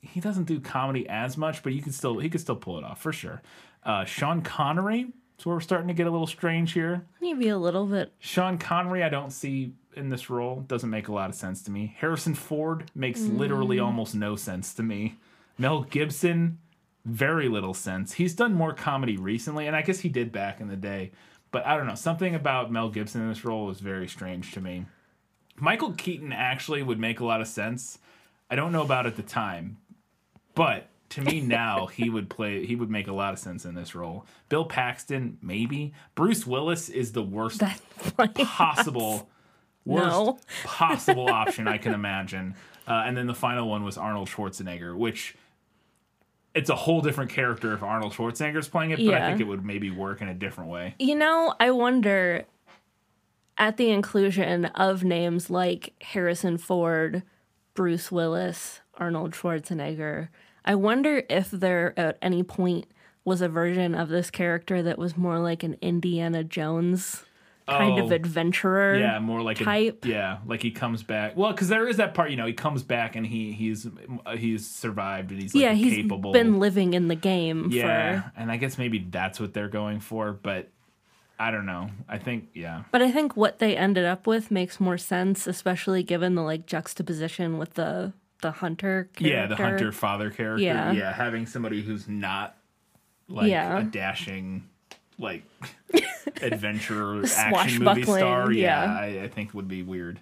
he 0.00 0.20
doesn't 0.20 0.44
do 0.44 0.60
comedy 0.60 1.06
as 1.08 1.36
much, 1.36 1.62
but 1.62 1.72
you 1.74 1.82
can 1.82 1.92
still 1.92 2.18
he 2.18 2.28
can 2.30 2.40
still 2.40 2.56
pull 2.56 2.78
it 2.78 2.84
off 2.84 3.00
for 3.02 3.12
sure. 3.12 3.42
Uh, 3.84 4.04
Sean 4.06 4.40
Connery, 4.40 5.08
so 5.36 5.50
we're 5.50 5.60
starting 5.60 5.88
to 5.88 5.94
get 5.94 6.06
a 6.06 6.10
little 6.10 6.26
strange 6.26 6.72
here. 6.72 7.04
Maybe 7.20 7.48
a 7.48 7.58
little 7.58 7.84
bit. 7.86 8.12
Sean 8.18 8.56
Connery, 8.56 9.02
I 9.02 9.10
don't 9.10 9.30
see 9.30 9.74
in 9.94 10.08
this 10.08 10.30
role. 10.30 10.60
Doesn't 10.66 10.88
make 10.88 11.08
a 11.08 11.12
lot 11.12 11.28
of 11.28 11.34
sense 11.36 11.62
to 11.64 11.70
me. 11.70 11.94
Harrison 11.98 12.34
Ford 12.34 12.90
makes 12.94 13.20
literally 13.20 13.78
almost 13.78 14.14
no 14.14 14.36
sense 14.36 14.72
to 14.74 14.82
me. 14.82 15.16
Mel 15.58 15.82
Gibson, 15.82 16.58
very 17.04 17.48
little 17.48 17.74
sense. 17.74 18.14
He's 18.14 18.34
done 18.34 18.54
more 18.54 18.72
comedy 18.72 19.16
recently, 19.16 19.66
and 19.66 19.76
I 19.76 19.82
guess 19.82 20.00
he 20.00 20.08
did 20.08 20.32
back 20.32 20.60
in 20.60 20.68
the 20.68 20.76
day. 20.76 21.12
But 21.50 21.66
I 21.66 21.76
don't 21.76 21.86
know. 21.86 21.94
Something 21.94 22.34
about 22.34 22.72
Mel 22.72 22.88
Gibson 22.88 23.20
in 23.22 23.28
this 23.28 23.44
role 23.44 23.66
was 23.66 23.80
very 23.80 24.08
strange 24.08 24.52
to 24.52 24.60
me. 24.60 24.86
Michael 25.56 25.92
Keaton 25.92 26.32
actually 26.32 26.82
would 26.82 26.98
make 26.98 27.20
a 27.20 27.24
lot 27.24 27.40
of 27.40 27.46
sense. 27.46 27.98
I 28.50 28.56
don't 28.56 28.72
know 28.72 28.82
about 28.82 29.06
at 29.06 29.16
the 29.16 29.22
time, 29.22 29.78
but 30.54 30.88
to 31.10 31.20
me 31.20 31.40
now 31.42 31.86
he 31.86 32.10
would 32.10 32.28
play 32.28 32.66
he 32.66 32.74
would 32.74 32.90
make 32.90 33.06
a 33.06 33.12
lot 33.12 33.32
of 33.32 33.38
sense 33.38 33.64
in 33.64 33.74
this 33.74 33.94
role. 33.94 34.26
Bill 34.48 34.64
Paxton 34.64 35.38
maybe. 35.42 35.92
Bruce 36.14 36.46
Willis 36.46 36.88
is 36.88 37.12
the 37.12 37.22
worst 37.22 37.62
possible 38.34 39.28
worst 39.84 40.06
No. 40.08 40.38
possible 40.64 41.28
option 41.30 41.68
I 41.68 41.78
can 41.78 41.94
imagine. 41.94 42.54
Uh, 42.88 43.04
and 43.06 43.16
then 43.16 43.26
the 43.26 43.34
final 43.34 43.68
one 43.68 43.84
was 43.84 43.96
Arnold 43.96 44.28
Schwarzenegger, 44.28 44.96
which 44.96 45.36
it's 46.54 46.70
a 46.70 46.76
whole 46.76 47.00
different 47.00 47.30
character 47.30 47.72
if 47.74 47.82
Arnold 47.82 48.12
Schwarzenegger's 48.12 48.68
playing 48.68 48.92
it, 48.92 49.04
but 49.04 49.14
I 49.14 49.28
think 49.28 49.40
it 49.40 49.44
would 49.44 49.64
maybe 49.64 49.90
work 49.90 50.22
in 50.22 50.28
a 50.28 50.34
different 50.34 50.70
way. 50.70 50.94
You 50.98 51.16
know, 51.16 51.54
I 51.58 51.70
wonder 51.72 52.44
at 53.58 53.76
the 53.76 53.90
inclusion 53.90 54.66
of 54.66 55.04
names 55.04 55.50
like 55.50 55.94
Harrison 56.00 56.58
Ford, 56.58 57.22
Bruce 57.74 58.10
Willis, 58.10 58.80
Arnold 58.96 59.32
Schwarzenegger, 59.32 60.28
I 60.64 60.74
wonder 60.76 61.24
if 61.28 61.50
there 61.50 61.98
at 61.98 62.16
any 62.22 62.42
point 62.42 62.86
was 63.24 63.40
a 63.40 63.48
version 63.48 63.94
of 63.94 64.08
this 64.08 64.30
character 64.30 64.82
that 64.82 64.98
was 64.98 65.16
more 65.16 65.38
like 65.38 65.62
an 65.62 65.76
Indiana 65.80 66.44
Jones 66.44 67.24
kind 67.68 67.98
of 67.98 68.10
Oh, 68.10 68.14
adventurer. 68.14 68.96
Yeah, 68.98 69.18
more 69.20 69.40
like 69.42 69.58
type. 69.58 70.04
A, 70.04 70.08
yeah, 70.08 70.38
like 70.46 70.62
he 70.62 70.70
comes 70.70 71.02
back. 71.02 71.36
Well, 71.36 71.52
because 71.52 71.68
there 71.68 71.86
is 71.88 71.96
that 71.96 72.14
part, 72.14 72.30
you 72.30 72.36
know, 72.36 72.46
he 72.46 72.52
comes 72.52 72.82
back 72.82 73.16
and 73.16 73.26
he 73.26 73.52
he's 73.52 73.86
he's 74.36 74.66
survived 74.68 75.30
and 75.30 75.40
he's 75.40 75.54
like 75.54 75.62
yeah, 75.62 75.72
he's 75.72 75.94
capable. 75.94 76.32
been 76.32 76.58
living 76.58 76.94
in 76.94 77.08
the 77.08 77.14
game 77.14 77.68
yeah, 77.70 78.20
for 78.22 78.32
and 78.36 78.50
I 78.52 78.56
guess 78.58 78.76
maybe 78.78 78.98
that's 79.10 79.40
what 79.40 79.54
they're 79.54 79.68
going 79.68 80.00
for, 80.00 80.32
but 80.32 80.68
I 81.38 81.50
don't 81.50 81.66
know. 81.66 81.90
I 82.08 82.18
think 82.18 82.48
yeah, 82.54 82.84
But 82.92 83.02
I 83.02 83.10
think 83.10 83.36
what 83.36 83.58
they 83.58 83.76
ended 83.76 84.04
up 84.04 84.26
with 84.26 84.50
makes 84.50 84.78
more 84.78 84.98
sense, 84.98 85.46
especially 85.46 86.02
given 86.02 86.34
the 86.36 86.42
like 86.42 86.66
juxtaposition 86.66 87.58
with 87.58 87.74
the 87.74 88.12
the 88.42 88.50
hunter 88.52 89.08
character. 89.16 89.26
yeah, 89.26 89.46
the 89.46 89.56
hunter 89.56 89.90
father 89.90 90.30
character. 90.30 90.62
Yeah. 90.62 90.92
yeah, 90.92 91.12
having 91.14 91.46
somebody 91.46 91.80
who's 91.82 92.06
not 92.06 92.54
like 93.26 93.48
Yeah. 93.50 93.78
a 93.78 93.82
dashing 93.84 94.68
like 95.18 95.42
adventure 96.42 97.24
action 97.36 97.84
movie 97.84 98.02
star. 98.04 98.50
Yeah, 98.50 98.84
yeah. 98.84 99.20
I, 99.20 99.24
I 99.24 99.28
think 99.28 99.54
would 99.54 99.68
be 99.68 99.82
weird. 99.82 100.20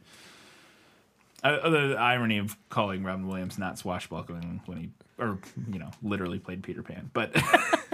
Uh, 1.42 1.68
the 1.70 1.96
irony 1.98 2.38
of 2.38 2.56
calling 2.68 3.02
Robin 3.02 3.26
Williams 3.26 3.58
not 3.58 3.76
swashbuckling 3.76 4.60
when 4.66 4.78
he, 4.78 4.90
or 5.18 5.38
you 5.72 5.80
know, 5.80 5.90
literally 6.02 6.38
played 6.38 6.62
Peter 6.62 6.84
Pan. 6.84 7.10
But, 7.12 7.36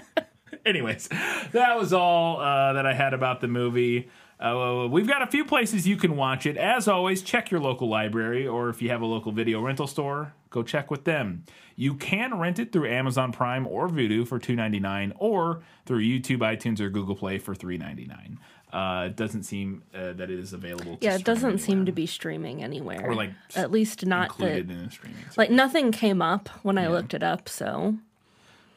anyways, 0.66 1.08
that 1.52 1.78
was 1.78 1.94
all 1.94 2.40
uh, 2.40 2.74
that 2.74 2.84
I 2.84 2.92
had 2.92 3.14
about 3.14 3.40
the 3.40 3.48
movie. 3.48 4.10
Uh, 4.40 4.86
we've 4.88 5.08
got 5.08 5.20
a 5.20 5.26
few 5.26 5.44
places 5.44 5.86
you 5.86 5.96
can 5.96 6.16
watch 6.16 6.46
it. 6.46 6.56
As 6.56 6.86
always, 6.86 7.22
check 7.22 7.50
your 7.50 7.60
local 7.60 7.88
library, 7.88 8.46
or 8.46 8.68
if 8.68 8.80
you 8.80 8.90
have 8.90 9.02
a 9.02 9.06
local 9.06 9.32
video 9.32 9.60
rental 9.60 9.88
store, 9.88 10.32
go 10.50 10.62
check 10.62 10.90
with 10.90 11.04
them. 11.04 11.44
You 11.74 11.94
can 11.94 12.38
rent 12.38 12.58
it 12.58 12.70
through 12.72 12.88
Amazon 12.88 13.32
Prime 13.32 13.66
or 13.66 13.88
Vudu 13.88 14.26
for 14.26 14.38
two 14.38 14.54
ninety 14.54 14.78
nine, 14.78 15.12
or 15.18 15.62
through 15.86 16.00
YouTube, 16.00 16.38
iTunes, 16.38 16.80
or 16.80 16.88
Google 16.88 17.16
Play 17.16 17.38
for 17.38 17.54
three 17.54 17.78
ninety 17.78 18.04
nine. 18.04 18.38
Uh, 18.72 19.06
it 19.06 19.16
doesn't 19.16 19.44
seem 19.44 19.82
uh, 19.94 20.12
that 20.12 20.30
it 20.30 20.38
is 20.38 20.52
available. 20.52 20.98
To 20.98 21.04
Yeah, 21.04 21.14
it 21.14 21.24
doesn't 21.24 21.58
seem 21.58 21.86
to 21.86 21.92
be 21.92 22.06
streaming 22.06 22.62
anywhere. 22.62 23.00
Or, 23.02 23.14
like, 23.14 23.30
at 23.56 23.70
least 23.70 24.04
not 24.04 24.26
included 24.26 24.68
that 24.68 24.72
in 24.72 24.84
the 24.84 24.90
streaming. 24.90 25.24
like 25.38 25.50
nothing 25.50 25.90
came 25.90 26.20
up 26.20 26.48
when 26.62 26.76
I 26.76 26.88
looked 26.88 27.14
it 27.14 27.22
up, 27.22 27.48
so 27.48 27.96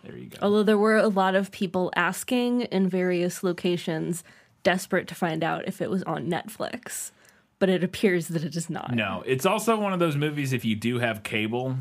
there 0.03 0.17
you 0.17 0.27
go. 0.27 0.37
although 0.41 0.63
there 0.63 0.77
were 0.77 0.95
a 0.95 1.09
lot 1.09 1.35
of 1.35 1.51
people 1.51 1.91
asking 1.95 2.61
in 2.61 2.87
various 2.87 3.43
locations 3.43 4.23
desperate 4.63 5.07
to 5.09 5.15
find 5.15 5.43
out 5.43 5.67
if 5.67 5.81
it 5.81 5.89
was 5.89 6.03
on 6.03 6.27
Netflix. 6.27 7.11
But 7.59 7.69
it 7.69 7.83
appears 7.83 8.27
that 8.29 8.43
it 8.43 8.55
is 8.55 8.69
not. 8.71 8.93
No, 8.95 9.23
it's 9.25 9.45
also 9.45 9.79
one 9.79 9.93
of 9.93 9.99
those 9.99 10.15
movies. 10.15 10.51
If 10.51 10.65
you 10.65 10.75
do 10.75 10.97
have 10.97 11.21
cable, 11.21 11.77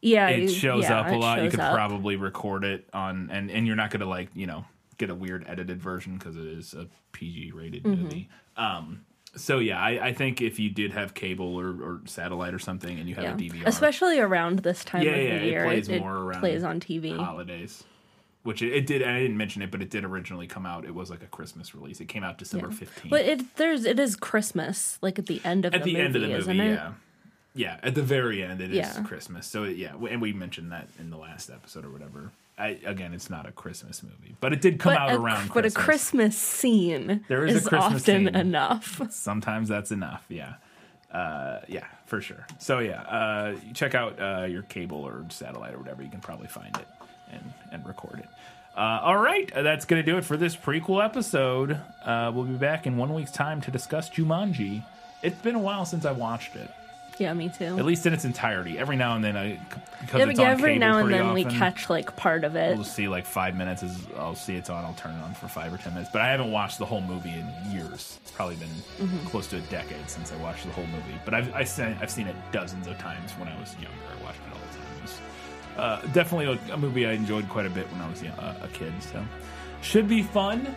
Yeah, 0.00 0.28
it 0.28 0.48
shows 0.48 0.84
yeah, 0.84 1.00
up 1.00 1.08
a 1.08 1.16
lot. 1.16 1.42
You 1.42 1.50
could 1.50 1.60
up. 1.60 1.74
probably 1.74 2.16
record 2.16 2.64
it 2.64 2.88
on, 2.94 3.28
and 3.30 3.50
and 3.50 3.66
you're 3.66 3.76
not 3.76 3.90
gonna 3.90 4.06
like 4.08 4.28
you 4.34 4.46
know 4.46 4.64
get 4.96 5.10
a 5.10 5.14
weird 5.14 5.44
edited 5.48 5.82
version 5.82 6.16
because 6.16 6.36
it 6.36 6.46
is 6.46 6.72
a 6.72 6.86
PG 7.12 7.52
rated 7.52 7.82
Mm-hmm. 7.82 8.02
movie. 8.02 8.28
Um, 8.56 9.04
so 9.36 9.58
yeah, 9.58 9.78
I, 9.80 10.06
I 10.08 10.12
think 10.14 10.40
if 10.40 10.58
you 10.60 10.70
did 10.70 10.92
have 10.92 11.12
cable 11.12 11.56
or, 11.56 11.70
or 11.70 12.00
satellite 12.06 12.54
or 12.54 12.58
something, 12.60 12.98
and 12.98 13.08
you 13.08 13.14
have 13.16 13.24
Yeah. 13.24 13.34
a 13.34 13.36
DVR, 13.36 13.66
Especially 13.66 14.20
around 14.20 14.60
this 14.60 14.84
time 14.84 15.02
yeah, 15.02 15.10
of 15.10 15.22
yeah, 15.28 15.38
the 15.38 15.44
year. 15.44 15.64
it 15.64 15.66
plays 15.66 15.88
it, 15.88 16.00
more 16.00 16.16
around 16.16 16.40
plays 16.40 16.62
on 16.62 16.80
TV. 16.80 17.16
holidays. 17.18 17.82
Which 18.44 18.62
it, 18.62 18.72
it 18.74 18.86
did, 18.86 19.02
and 19.02 19.10
I 19.10 19.20
didn't 19.20 19.36
mention 19.38 19.62
it, 19.62 19.70
but 19.70 19.80
it 19.82 19.90
did 19.90 20.04
originally 20.04 20.46
come 20.46 20.66
out. 20.66 20.84
It 20.84 20.94
was 20.94 21.10
like 21.10 21.22
a 21.22 21.26
Christmas 21.26 21.74
release. 21.74 22.00
It 22.00 22.08
came 22.08 22.22
out 22.22 22.38
December 22.38 22.70
fifteenth. 22.70 23.10
But 23.10 23.22
it 23.22 23.56
there's 23.56 23.84
it 23.86 23.98
is 23.98 24.16
Christmas, 24.16 24.98
like 25.00 25.18
at 25.18 25.26
the 25.26 25.40
end 25.44 25.64
of 25.64 25.72
at 25.74 25.82
the, 25.82 25.92
the 25.92 25.92
movie, 25.94 26.04
end 26.04 26.16
of 26.16 26.22
the 26.22 26.28
movie, 26.28 26.38
isn't 26.40 26.60
it? 26.60 26.72
yeah, 26.74 26.92
yeah. 27.54 27.80
At 27.82 27.94
the 27.94 28.02
very 28.02 28.42
end, 28.42 28.60
it 28.60 28.70
is 28.70 28.76
Yeah. 28.76 29.02
Christmas. 29.02 29.46
So 29.46 29.64
yeah, 29.64 29.94
and 30.10 30.20
we 30.20 30.32
mentioned 30.34 30.72
that 30.72 30.88
in 30.98 31.08
the 31.10 31.16
last 31.16 31.48
episode 31.50 31.84
or 31.86 31.90
whatever. 31.90 32.30
I, 32.56 32.78
again, 32.84 33.14
it's 33.14 33.30
not 33.30 33.46
a 33.48 33.50
Christmas 33.52 34.00
movie, 34.04 34.36
but 34.40 34.52
it 34.52 34.60
did 34.60 34.78
come 34.78 34.92
But 34.92 35.00
out 35.02 35.10
a, 35.10 35.16
around. 35.18 35.48
but 35.48 35.62
Christmas. 35.62 35.74
a 35.74 35.84
Christmas 35.86 36.38
scene 36.38 37.24
There 37.26 37.44
is 37.46 37.66
a 37.66 37.68
Christmas 37.68 38.02
often 38.02 38.26
scene. 38.26 38.28
enough. 38.28 39.00
Sometimes 39.10 39.68
that's 39.70 39.90
enough. 39.90 40.24
Yeah, 40.28 40.54
uh, 41.12 41.60
yeah, 41.68 41.86
for 42.06 42.20
sure. 42.20 42.46
So 42.60 42.78
yeah, 42.78 43.00
uh, 43.02 43.56
check 43.72 43.94
out 43.96 44.20
uh, 44.20 44.44
your 44.44 44.62
cable 44.62 44.98
or 44.98 45.24
satellite 45.30 45.74
or 45.74 45.78
whatever. 45.78 46.02
You 46.02 46.10
can 46.10 46.20
probably 46.20 46.46
find 46.48 46.76
it 46.76 46.86
and 47.34 47.52
and 47.72 47.86
record 47.86 48.20
it. 48.20 48.28
Uh, 48.76 48.98
all 49.02 49.18
right, 49.18 49.52
uh, 49.52 49.62
that's 49.62 49.84
going 49.84 50.02
to 50.04 50.10
do 50.10 50.18
it 50.18 50.24
for 50.24 50.36
this 50.36 50.56
prequel 50.56 51.04
episode. 51.04 51.78
Uh, 52.04 52.32
we'll 52.34 52.44
be 52.44 52.54
back 52.54 52.86
in 52.88 52.96
one 52.96 53.14
week's 53.14 53.30
time 53.30 53.60
to 53.60 53.70
discuss 53.70 54.10
Jumanji. 54.10 54.82
It's 55.22 55.40
been 55.40 55.54
a 55.54 55.60
while 55.60 55.84
since 55.84 56.04
I 56.04 56.10
watched 56.12 56.56
it. 56.56 56.68
Yeah, 57.16 57.32
me 57.34 57.48
too. 57.48 57.78
at 57.78 57.84
least 57.84 58.06
in 58.06 58.12
its 58.12 58.24
entirety. 58.24 58.76
Every 58.76 58.96
now 58.96 59.14
and 59.14 59.22
then, 59.22 59.36
I 59.36 59.60
because 60.00 60.18
Yeah, 60.18 60.28
it's 60.30 60.40
on 60.40 60.46
every 60.48 60.78
now 60.78 60.98
and 60.98 61.14
then 61.14 61.32
we 61.32 61.44
catch 61.44 61.88
like 61.88 62.16
part 62.16 62.42
of 62.42 62.56
it. 62.56 62.74
We'll 62.74 62.82
see 62.84 63.06
like 63.06 63.24
five 63.24 63.54
minutes. 63.56 63.84
As 63.84 63.96
I'll 64.18 64.34
see 64.34 64.56
it's 64.56 64.68
on, 64.68 64.84
I'll 64.84 64.94
turn 64.94 65.14
it 65.14 65.22
on 65.22 65.32
for 65.34 65.46
five 65.46 65.72
or 65.72 65.76
ten 65.78 65.94
minutes. 65.94 66.10
But 66.12 66.22
I 66.22 66.26
haven't 66.32 66.50
watched 66.50 66.78
the 66.80 66.84
whole 66.86 67.00
movie 67.00 67.30
in 67.30 67.46
years. 67.72 68.18
It's 68.22 68.32
probably 68.32 68.56
been 68.56 68.68
Mm-hmm. 68.98 69.28
close 69.28 69.46
to 69.48 69.58
a 69.58 69.60
decade 69.60 70.10
since 70.10 70.32
I 70.32 70.36
watched 70.42 70.64
the 70.66 70.72
whole 70.72 70.86
movie. 70.88 71.14
But 71.24 71.34
I've 71.34 71.54
I've 71.54 71.68
seen, 71.68 71.96
I've 72.00 72.10
seen 72.10 72.26
it 72.26 72.34
dozens 72.50 72.88
of 72.88 72.98
times 72.98 73.30
when 73.38 73.46
I 73.46 73.60
was 73.60 73.74
younger. 73.74 74.23
Uh, 75.76 76.00
definitely 76.12 76.46
a, 76.70 76.74
a 76.74 76.76
movie 76.76 77.06
I 77.06 77.12
enjoyed 77.12 77.48
quite 77.48 77.66
a 77.66 77.70
bit 77.70 77.90
when 77.92 78.00
I 78.00 78.08
was 78.08 78.22
uh, 78.22 78.54
a 78.62 78.68
kid. 78.68 78.92
So 79.02 79.24
should 79.82 80.08
be 80.08 80.22
fun. 80.22 80.74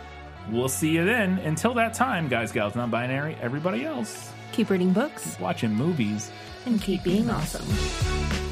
We'll 0.50 0.68
see 0.68 0.90
you 0.90 1.04
then. 1.04 1.38
Until 1.40 1.74
that 1.74 1.92
time, 1.94 2.28
guys, 2.28 2.52
gals, 2.52 2.74
non-binary, 2.74 3.36
everybody 3.40 3.84
else, 3.84 4.32
Keep 4.52 4.70
reading 4.70 4.92
books 4.92 5.38
watching 5.38 5.72
movies. 5.74 6.30
and 6.66 6.80
keep 6.80 7.02
being 7.04 7.28
awesome. 7.30 8.47